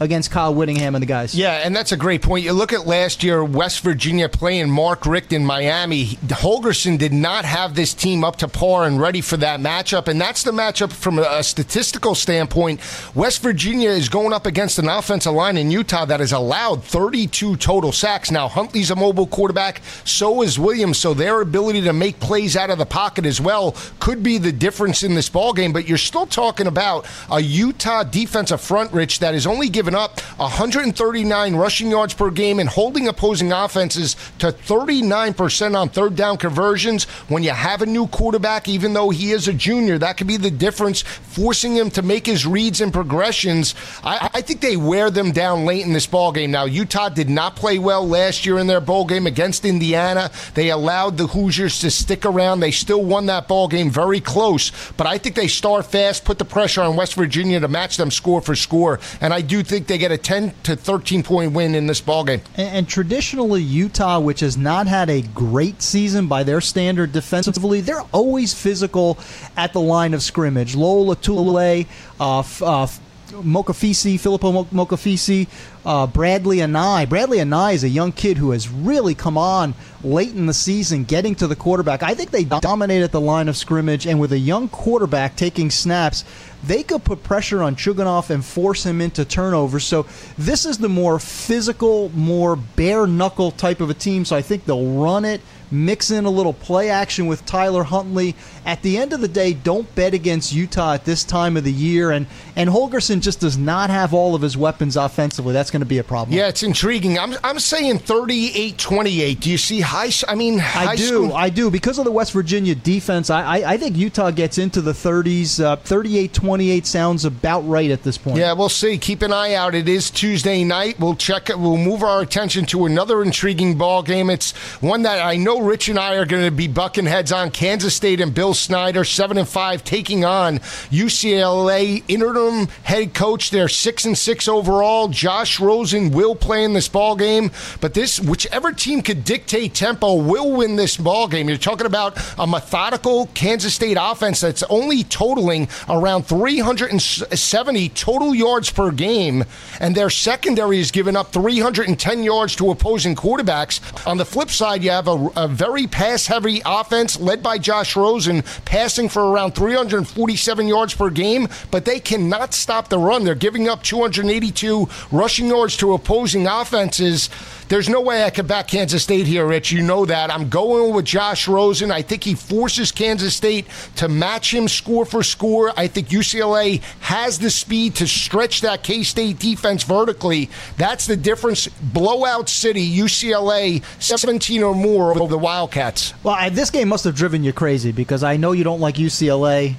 [0.00, 1.34] against Kyle Whittingham and the guys.
[1.34, 2.44] Yeah, and that's a great point.
[2.44, 6.06] You look at last year, West Virginia playing Mark Richt in Miami.
[6.26, 10.20] Holgorsen did not have this team up to par and ready for that matchup, and
[10.20, 12.80] that's the matchup from a statistical standpoint.
[13.14, 17.56] West Virginia is going up against an offensive line in Utah that has allowed 32
[17.56, 18.30] total sacks.
[18.30, 22.70] Now, Huntley's a mobile quarterback, so is Williams, so their ability to make plays out
[22.70, 25.72] of the pocket as well could be the difference in this ball game.
[25.72, 30.20] But you're still talking about a Utah defensive front, Rich, that is only given up
[30.38, 37.04] 139 rushing yards per game and holding opposing offenses to 39% on third down conversions.
[37.28, 40.36] When you have a new quarterback, even though he is a junior, that could be
[40.36, 43.74] the difference, forcing him to make his reads and progressions.
[44.02, 46.50] I, I think they wear them down late in this ball game.
[46.50, 50.30] Now, Utah did not play well last year in their bowl game against Indiana.
[50.54, 52.60] They allowed the Hoosiers to stick around.
[52.60, 56.38] They still won that ball game very close, but I think they start fast, put
[56.38, 59.77] the pressure on West Virginia to match them score for score, and I do think
[59.86, 62.40] they get a 10 to 13 point win in this ball game.
[62.56, 67.80] And, and traditionally, Utah, which has not had a great season by their standard defensively,
[67.80, 69.18] they're always physical
[69.56, 70.74] at the line of scrimmage.
[70.74, 71.86] Lowell Lotulelei,
[72.20, 72.86] uh, uh,
[73.30, 75.46] Mokofisi, Filipo Mokofisi,
[75.84, 77.06] uh, Bradlee Anae.
[77.06, 81.04] Bradlee Anae is a young kid who has really come on late in the season,
[81.04, 82.02] getting to the quarterback.
[82.02, 86.24] I think they dominated the line of scrimmage, and with a young quarterback taking snaps,
[86.64, 89.84] they could put pressure on Chugunov and force him into turnovers.
[89.84, 90.06] So
[90.36, 94.24] this is the more physical, more bare knuckle type of a team.
[94.24, 98.34] So I think they'll run it mix in a little play action with Tyler Huntley.
[98.64, 101.72] At the end of the day, don't bet against Utah at this time of the
[101.72, 102.10] year.
[102.10, 105.52] And, and Holgorsen just does not have all of his weapons offensively.
[105.52, 106.36] That's going to be a problem.
[106.36, 107.18] Yeah, it's intriguing.
[107.18, 109.40] I'm, I'm saying 38 28.
[109.40, 110.10] Do you see high?
[110.26, 111.32] I mean, I do.
[111.32, 111.70] I do.
[111.70, 115.62] Because of the West Virginia defense, I, I, I think Utah gets into the 30s.
[115.62, 118.38] Uh, 38 28 sounds about right at this point.
[118.38, 118.98] Yeah, we'll see.
[118.98, 119.74] Keep an eye out.
[119.74, 120.98] It is Tuesday night.
[120.98, 121.58] We'll check it.
[121.58, 124.30] We'll move our attention to another intriguing ball game.
[124.30, 127.50] It's one that I know Rich and I are going to be bucking heads on.
[127.50, 130.58] Kansas State and Bill Snyder, seven and five, taking on
[130.90, 133.50] UCLA interim head coach.
[133.50, 135.08] They're six and six overall.
[135.08, 137.50] Josh Rosen will play in this ball game,
[137.80, 141.48] but this whichever team could dictate tempo will win this ball game.
[141.48, 148.70] You're talking about a methodical Kansas State offense that's only totaling around 370 total yards
[148.70, 149.44] per game,
[149.80, 153.80] and their secondary is giving up 310 yards to opposing quarterbacks.
[154.06, 157.96] On the flip side, you have a, a very pass heavy offense led by Josh
[157.96, 163.24] Rosen, passing for around 347 yards per game, but they cannot stop the run.
[163.24, 167.30] They're giving up 282 rushing yards to opposing offenses.
[167.68, 169.72] There's no way I could back Kansas State here, Rich.
[169.72, 170.32] You know that.
[170.32, 171.90] I'm going with Josh Rosen.
[171.90, 173.66] I think he forces Kansas State
[173.96, 175.72] to match him score for score.
[175.76, 180.48] I think UCLA has the speed to stretch that K State defense vertically.
[180.78, 181.68] That's the difference.
[181.68, 186.14] Blowout City, UCLA, 17 or more over the Wildcats.
[186.22, 188.94] Well, I, this game must have driven you crazy because I know you don't like
[188.94, 189.76] UCLA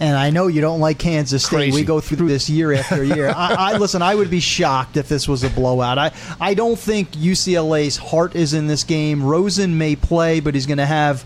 [0.00, 1.56] and I know you don't like Kansas State.
[1.56, 1.80] Crazy.
[1.80, 3.28] We go through this year after year.
[3.36, 4.02] I, I listen.
[4.02, 5.98] I would be shocked if this was a blowout.
[5.98, 9.22] I I don't think UCLA's heart is in this game.
[9.22, 11.24] Rosen may play, but he's going to have,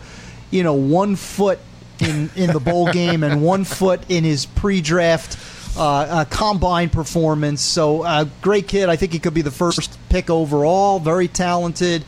[0.51, 1.59] you know, one foot
[1.99, 5.39] in in the bowl game and one foot in his pre-draft.
[5.75, 7.63] Uh, uh, combine performance.
[7.63, 8.91] So, uh, great kid.
[8.91, 10.99] I think he could be the first pick overall.
[11.01, 12.05] Very talented.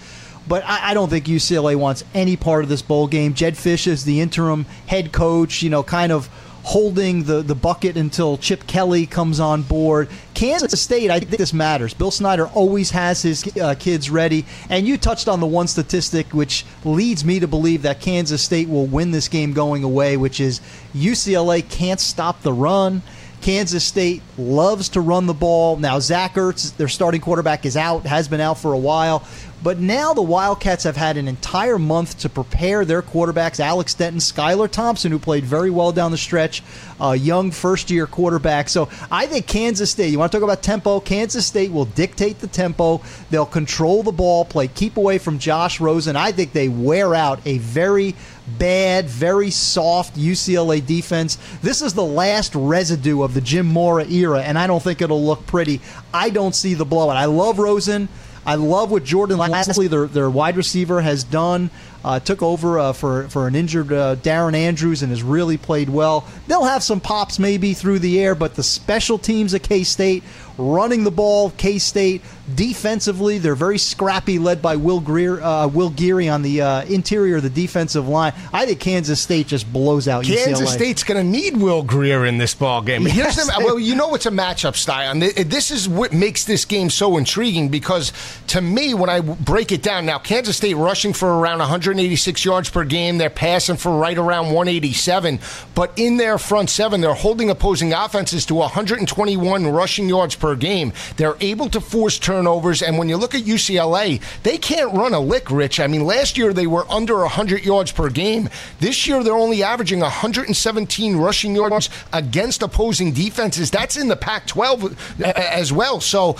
[0.47, 3.33] But I, I don't think UCLA wants any part of this bowl game.
[3.33, 6.29] Jedd Fisch is the interim head coach, you know, kind of
[6.65, 10.09] holding the, the bucket until Chip Kelly comes on board.
[10.33, 11.93] Kansas State, I think this matters.
[11.93, 14.47] Bill Snyder always has his uh, kids ready.
[14.71, 18.69] And you touched on the one statistic which leads me to believe that Kansas State
[18.69, 20.61] will win this game going away, which is
[20.95, 23.03] UCLA can't stop the run.
[23.43, 25.77] Kansas State loves to run the ball.
[25.77, 29.23] Now, Zach Ertz, their starting quarterback, is out, has been out for a while.
[29.65, 34.19] But now the Wildcats have had an entire month to prepare their quarterbacks Alex Delton,
[34.19, 36.63] Skylar Thompson, who played very well down the stretch,
[37.01, 38.69] a young first year quarterback.
[38.69, 41.01] So I think Kansas State, you want to talk about tempo?
[41.01, 43.01] Kansas State will dictate the tempo.
[43.31, 46.15] They'll control the ball, play keep away from Josh Rosen.
[46.15, 48.15] I think they wear out a very
[48.59, 51.39] bad, very soft UCLA defense.
[51.63, 55.25] This is the last residue of the Jim Mora era, and I don't think it'll
[55.25, 55.81] look pretty.
[56.13, 57.17] I don't see the blowout.
[57.17, 58.11] I love Rosen.
[58.47, 61.71] I love what Jordan Lasley, their, their wide receiver, has done.
[62.05, 65.89] Uh, took over uh, for for an injured uh, Darren Andrews and has really played
[65.89, 66.27] well.
[66.47, 70.23] They'll have some pops maybe through the air, but the special teams at K State
[70.59, 72.23] running the ball, K State
[72.55, 77.37] defensively, they're very scrappy, led by Will Grier, uh, Will Geary on the uh, interior
[77.37, 78.33] of the defensive line.
[78.53, 80.75] I think Kansas State just blows out Kansas UCLA.
[80.75, 83.07] State's going to need Will Grier in this ball game.
[83.15, 86.65] Yes, the, well, you know it's a matchup style, and this is what makes this
[86.65, 88.13] game so intriguing because
[88.49, 91.61] to me, when I break it down, now Kansas State rushing for around
[91.95, 95.39] 186 yards per game, they're passing for right around 187,
[95.77, 100.93] but in their front seven, they're holding opposing offenses to 121 rushing yards per game.
[101.17, 105.21] They're able to force turnovers, and when you look at UCLA, they can't run a
[105.21, 105.79] lick, Rich.
[105.79, 108.49] I mean, last year they were under 100 yards per game.
[108.81, 113.71] This year they're only averaging 117 rushing yards against opposing defenses.
[113.71, 116.01] That's in the Pac 12 uh, as well.
[116.01, 116.37] So,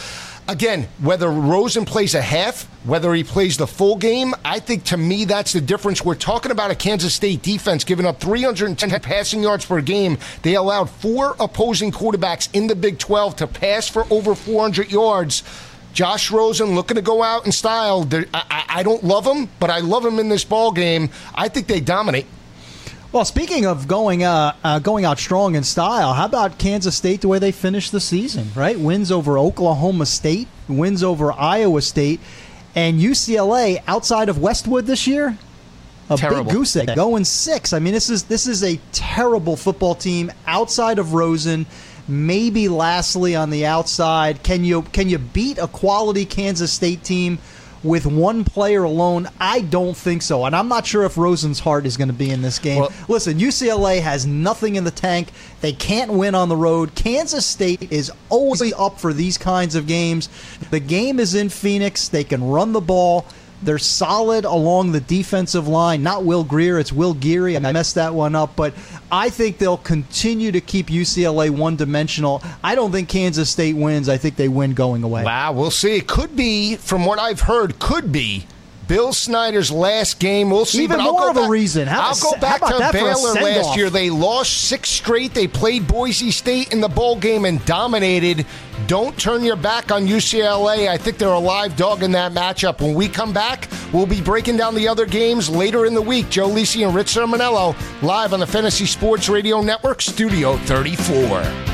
[0.49, 4.97] again, whether Rosen plays a half, whether he plays the full game, I think to
[4.97, 6.05] me that's the difference.
[6.05, 10.19] We're talking about a Kansas State defense giving up 310 passing yards per game.
[10.43, 15.43] They allowed four opposing quarterbacks in the Big 12 to pass for over 400 yards.
[15.93, 18.09] Josh Rosen looking to go out in style.
[18.13, 21.11] I, I I don't love him, but I love him in this ball game.
[21.35, 22.27] I think they dominate.
[23.15, 27.21] Well, speaking of going uh, uh, going out strong in style, how about Kansas State
[27.21, 28.51] the way they finished the season?
[28.57, 32.19] Right, wins over Oklahoma State, wins over Iowa State,
[32.75, 35.39] and UCLA outside of Westwood this year.
[36.11, 36.43] A Terrible.
[36.43, 37.73] big goose egg, going six.
[37.73, 41.67] I mean, this is this is a terrible football team outside of Rosen.
[42.09, 47.39] Maybe lastly on the outside, can you can you beat a quality Kansas State team
[47.85, 49.29] with one player alone?
[49.39, 52.31] I don't think so, and I'm not sure if Rosen's heart is going to be
[52.31, 52.81] in this game.
[52.81, 55.29] Well- Listen, UCLA has nothing in the tank.
[55.61, 56.95] They can't win on the road.
[56.95, 60.29] Kansas State is always up for these kinds of games.
[60.71, 62.09] The game is in Phoenix.
[62.09, 63.27] They can run the ball.
[63.65, 66.03] They're solid along the defensive line.
[66.03, 67.57] Not Will Grier, it's Will Geary.
[67.57, 68.75] I messed that one up, but
[69.11, 72.43] I think they'll continue to keep UCLA one dimensional.
[72.63, 74.09] I don't think Kansas State wins.
[74.09, 75.25] I think they win going away.
[75.25, 75.97] Wow, we'll see.
[75.97, 78.47] It could be, from what I've heard, could be
[78.87, 80.51] Bill Snyder's last game.
[80.51, 80.85] We'll see.
[80.85, 81.87] Even but more of a reason.
[81.87, 83.91] How I'll go back to Baylor last year.
[83.91, 85.35] They lost six straight.
[85.35, 88.47] They played Boise State in the bowl game and dominated.
[88.87, 90.89] Don't turn your back on UCLA.
[90.89, 92.81] I think they're a live dog in that matchup.
[92.81, 96.29] When we come back, we'll be breaking down the other games later in the week.
[96.29, 101.74] Joe Lisi and Rich Cirminiello live on the Fantasy Sports Radio Network, Studio 34.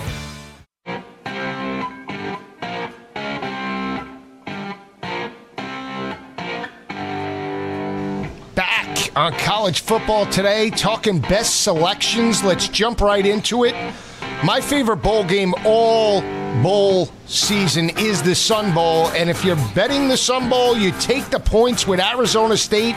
[9.13, 12.45] On college football today, talking best selections.
[12.45, 13.75] Let's jump right into it.
[14.41, 16.21] My favorite bowl game all
[16.63, 21.25] bowl season is the Sun Bowl, and if you're betting the Sun Bowl, you take
[21.25, 22.95] the points with Arizona State.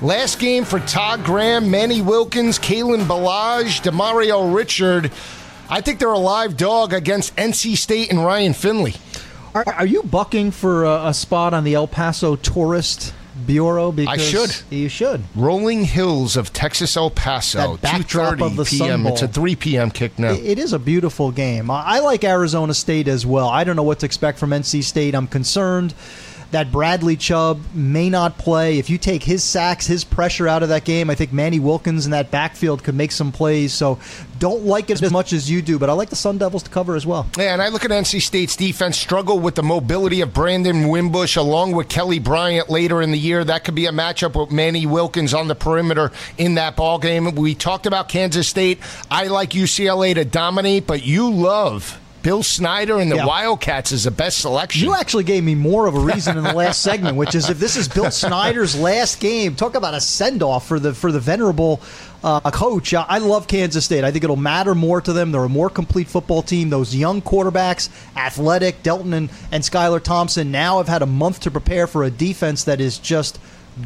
[0.00, 5.12] Last game for Todd Graham, Manny Wilkins, Kalen Ballage, Demario Richard.
[5.68, 8.94] I think they're a live dog against NC State and Ryan Finley.
[9.54, 13.12] Are, are you bucking for a, a spot on the El Paso Tourist
[13.46, 13.92] Bureau?
[13.92, 14.56] Because should.
[14.70, 15.22] You should.
[15.34, 19.06] Rolling Hills of Texas El Paso, That backdrop 2:30 of the Sun p.m.
[19.06, 19.90] It's a 3 p.m.
[19.90, 20.32] kick now.
[20.32, 21.70] It- is a beautiful game.
[21.70, 23.48] I I like Arizona State as well.
[23.48, 25.14] I don't know what to expect from NC State.
[25.14, 25.94] I'm concerned
[26.50, 28.78] that Bradley Chubb may not play.
[28.78, 32.04] If you take his sacks, his pressure out of that game, I think Manny Wilkins
[32.04, 33.72] in that backfield could make some plays.
[33.72, 33.98] So
[34.38, 36.70] don't like it as much as you do, but I like the Sun Devils to
[36.70, 37.28] cover as well.
[37.38, 41.36] Yeah, and I look at NC State's defense struggle with the mobility of Brandon Wimbush
[41.36, 43.44] along with Kelly Bryant later in the year.
[43.44, 47.34] That could be a matchup with Manny Wilkins on the perimeter in that ball game.
[47.34, 48.80] We talked about Kansas State.
[49.10, 53.26] I like UCLA to dominate, but you love Bill Snyder and the Yeah.
[53.26, 54.84] Wildcats is the best selection.
[54.84, 57.58] You actually gave me more of a reason in the last segment, which is if
[57.58, 61.20] this is Bill Snyder's last game, talk about a send off for the for the
[61.20, 61.80] venerable
[62.22, 62.92] uh, coach.
[62.94, 64.04] I I love Kansas State.
[64.04, 65.32] I think it'll matter more to them.
[65.32, 66.70] They're a more complete football team.
[66.70, 71.50] Those young quarterbacks, athletic, Delton and, and Skylar Thompson now have had a month to
[71.50, 73.38] prepare for a defense that is just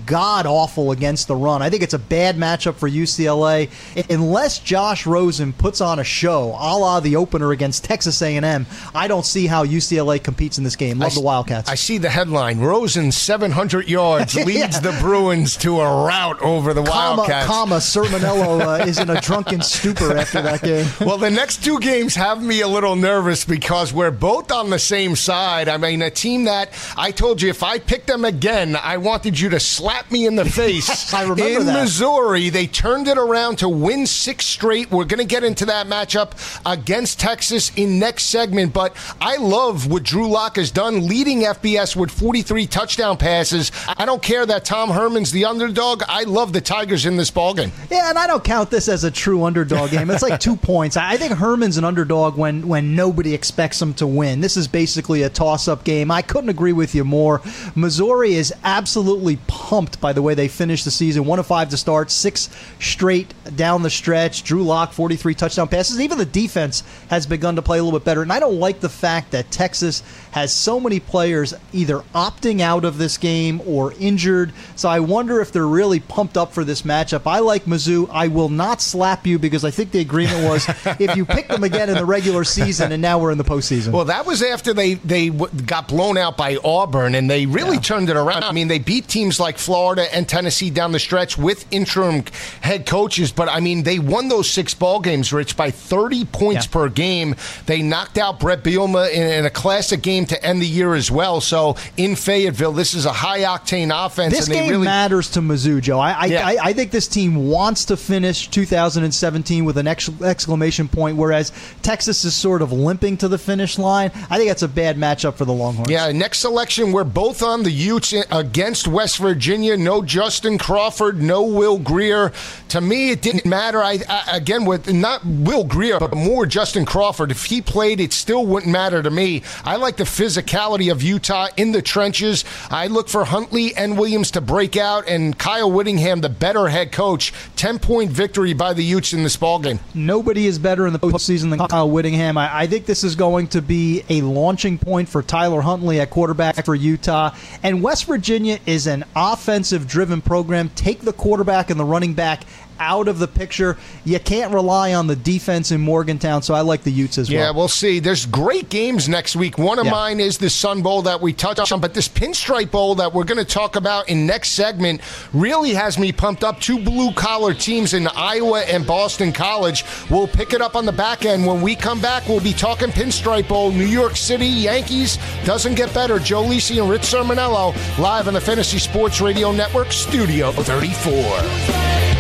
[0.07, 1.63] god awful against the run.
[1.63, 3.71] I think it's a bad matchup for UCLA
[4.11, 8.67] unless Josh Rosen puts on a show, a la the opener against Texas A&M.
[8.95, 10.99] I don't see how UCLA competes in this game.
[10.99, 11.71] Love I, the Wildcats.
[11.71, 14.81] I see the headline: Rosen 700 yards leads yeah.
[14.81, 17.47] the Bruins to a rout over the comma, Wildcats.
[17.47, 20.87] Comma, Cirminiello uh, is in a drunken stupor after that game.
[21.01, 24.79] well, the next two games have me a little nervous because we're both on the
[24.79, 25.69] same side.
[25.69, 29.39] I mean, a team that I told you if I picked them again, I wanted
[29.39, 31.13] you to slap me in the face.
[31.13, 31.83] I remember in that.
[31.83, 34.91] Missouri, they turned it around to win six straight.
[34.91, 36.33] We're going to get into that matchup
[36.65, 41.97] against Texas in next segment, but I love what Drew Lock has done, leading FBS
[41.97, 43.73] with 43 touchdown passes.
[43.87, 46.03] I don't care that Tom Herman's the underdog.
[46.09, 47.71] I love the Tigers in this ballgame.
[47.91, 50.09] Yeah, and I don't count this as a true underdog game.
[50.11, 50.97] It's like two points.
[50.97, 54.41] I think Herman's an underdog when when nobody expects him to win.
[54.41, 56.11] This is basically a toss-up game.
[56.11, 57.43] I couldn't agree with you more.
[57.75, 59.64] Missouri is absolutely pumped
[60.01, 61.25] by the way they finished the season.
[61.25, 62.49] One of five to start, six
[62.79, 64.45] straight down the stretch.
[64.45, 66.01] Drew Lock, 43 touchdown passes.
[66.01, 68.23] Even the defense has begun to play a little bit better.
[68.23, 70.03] And I don't like the fact that Texas
[70.35, 74.53] has so many players either opting out of this game or injured.
[74.75, 77.23] So I wonder if they're really pumped up for this matchup.
[77.25, 78.09] I like Mizzou.
[78.11, 80.67] I will not slap you because I think the agreement was
[80.99, 83.93] if you pick them again in the regular season, and now we're in the postseason.
[83.93, 87.83] Well, that was after they they got blown out by Auburn, and they really yeah.
[87.83, 88.43] turned it around.
[88.43, 92.25] I mean, they beat teams like Florida and Tennessee down the stretch with interim
[92.61, 96.67] head coaches, but I mean, they won those six ball games, Rich, by 30 points
[96.67, 96.73] yeah.
[96.73, 97.37] per game.
[97.67, 101.11] They knocked out Bret Bielema in, in, a classic game to end the year as
[101.11, 101.41] well.
[101.41, 104.35] So in Fayetteville, this is a high octane offense.
[104.35, 104.85] This game really...
[104.85, 105.99] matters to Mizzou, Joe.
[105.99, 106.47] I I, yeah.
[106.47, 111.53] I I, think this team wants to finish 2017 with an ex- exclamation point, whereas
[111.83, 114.11] Texas is sort of limping to the finish line.
[114.31, 115.91] I think that's a bad matchup for the Longhorns.
[115.91, 119.77] Yeah, next selection, we're both on the Utes against West Virginia.
[119.77, 122.33] No Justin Crawford, no Will Grier.
[122.69, 123.83] To me, it didn't matter.
[123.83, 127.31] I, I again with not Will Grier, but more Justin Crawford.
[127.31, 129.43] If he played, it still wouldn't matter to me.
[129.65, 132.45] I like the physicality of Utah in the trenches.
[132.71, 136.93] I look for Huntley and Williams to break out, and Kyle Whittingham, the better head
[136.93, 137.33] coach.
[137.57, 139.81] Ten point victory by the Utes in this ballgame.
[139.95, 142.39] Nobody is better in the postseason than Kyle Whittingham.
[142.39, 146.11] I, I think this is going to be a launching point for Tyler Huntley at
[146.11, 147.35] quarterback for Utah.
[147.63, 150.69] And West Virginia is an offensive driven program.
[150.71, 152.45] Take the quarterback and the running back
[152.79, 153.77] out of the picture.
[154.05, 157.39] You can't rely on the defense in Morgantown, so I like the Utes as well.
[157.39, 158.01] Yeah, we'll see.
[158.01, 159.59] There's great games next week.
[159.59, 159.93] One of yeah.
[159.93, 163.25] mine is the Sun Bowl that we touched on, but this Pinstripe Bowl that we're
[163.25, 165.01] going to talk about in next segment
[165.33, 166.61] really has me pumped up.
[166.61, 169.85] Two blue collar teams in Iowa and Boston College.
[170.11, 171.47] We'll pick it up on the back end.
[171.47, 175.19] When we come back, we'll be talking Pinstripe Bowl, New York City, Yankees.
[175.45, 176.19] Doesn't get better.
[176.19, 182.14] Joe Lisi and Rich Cirminiello live on the Fantasy Sports Radio Network, Studio 34.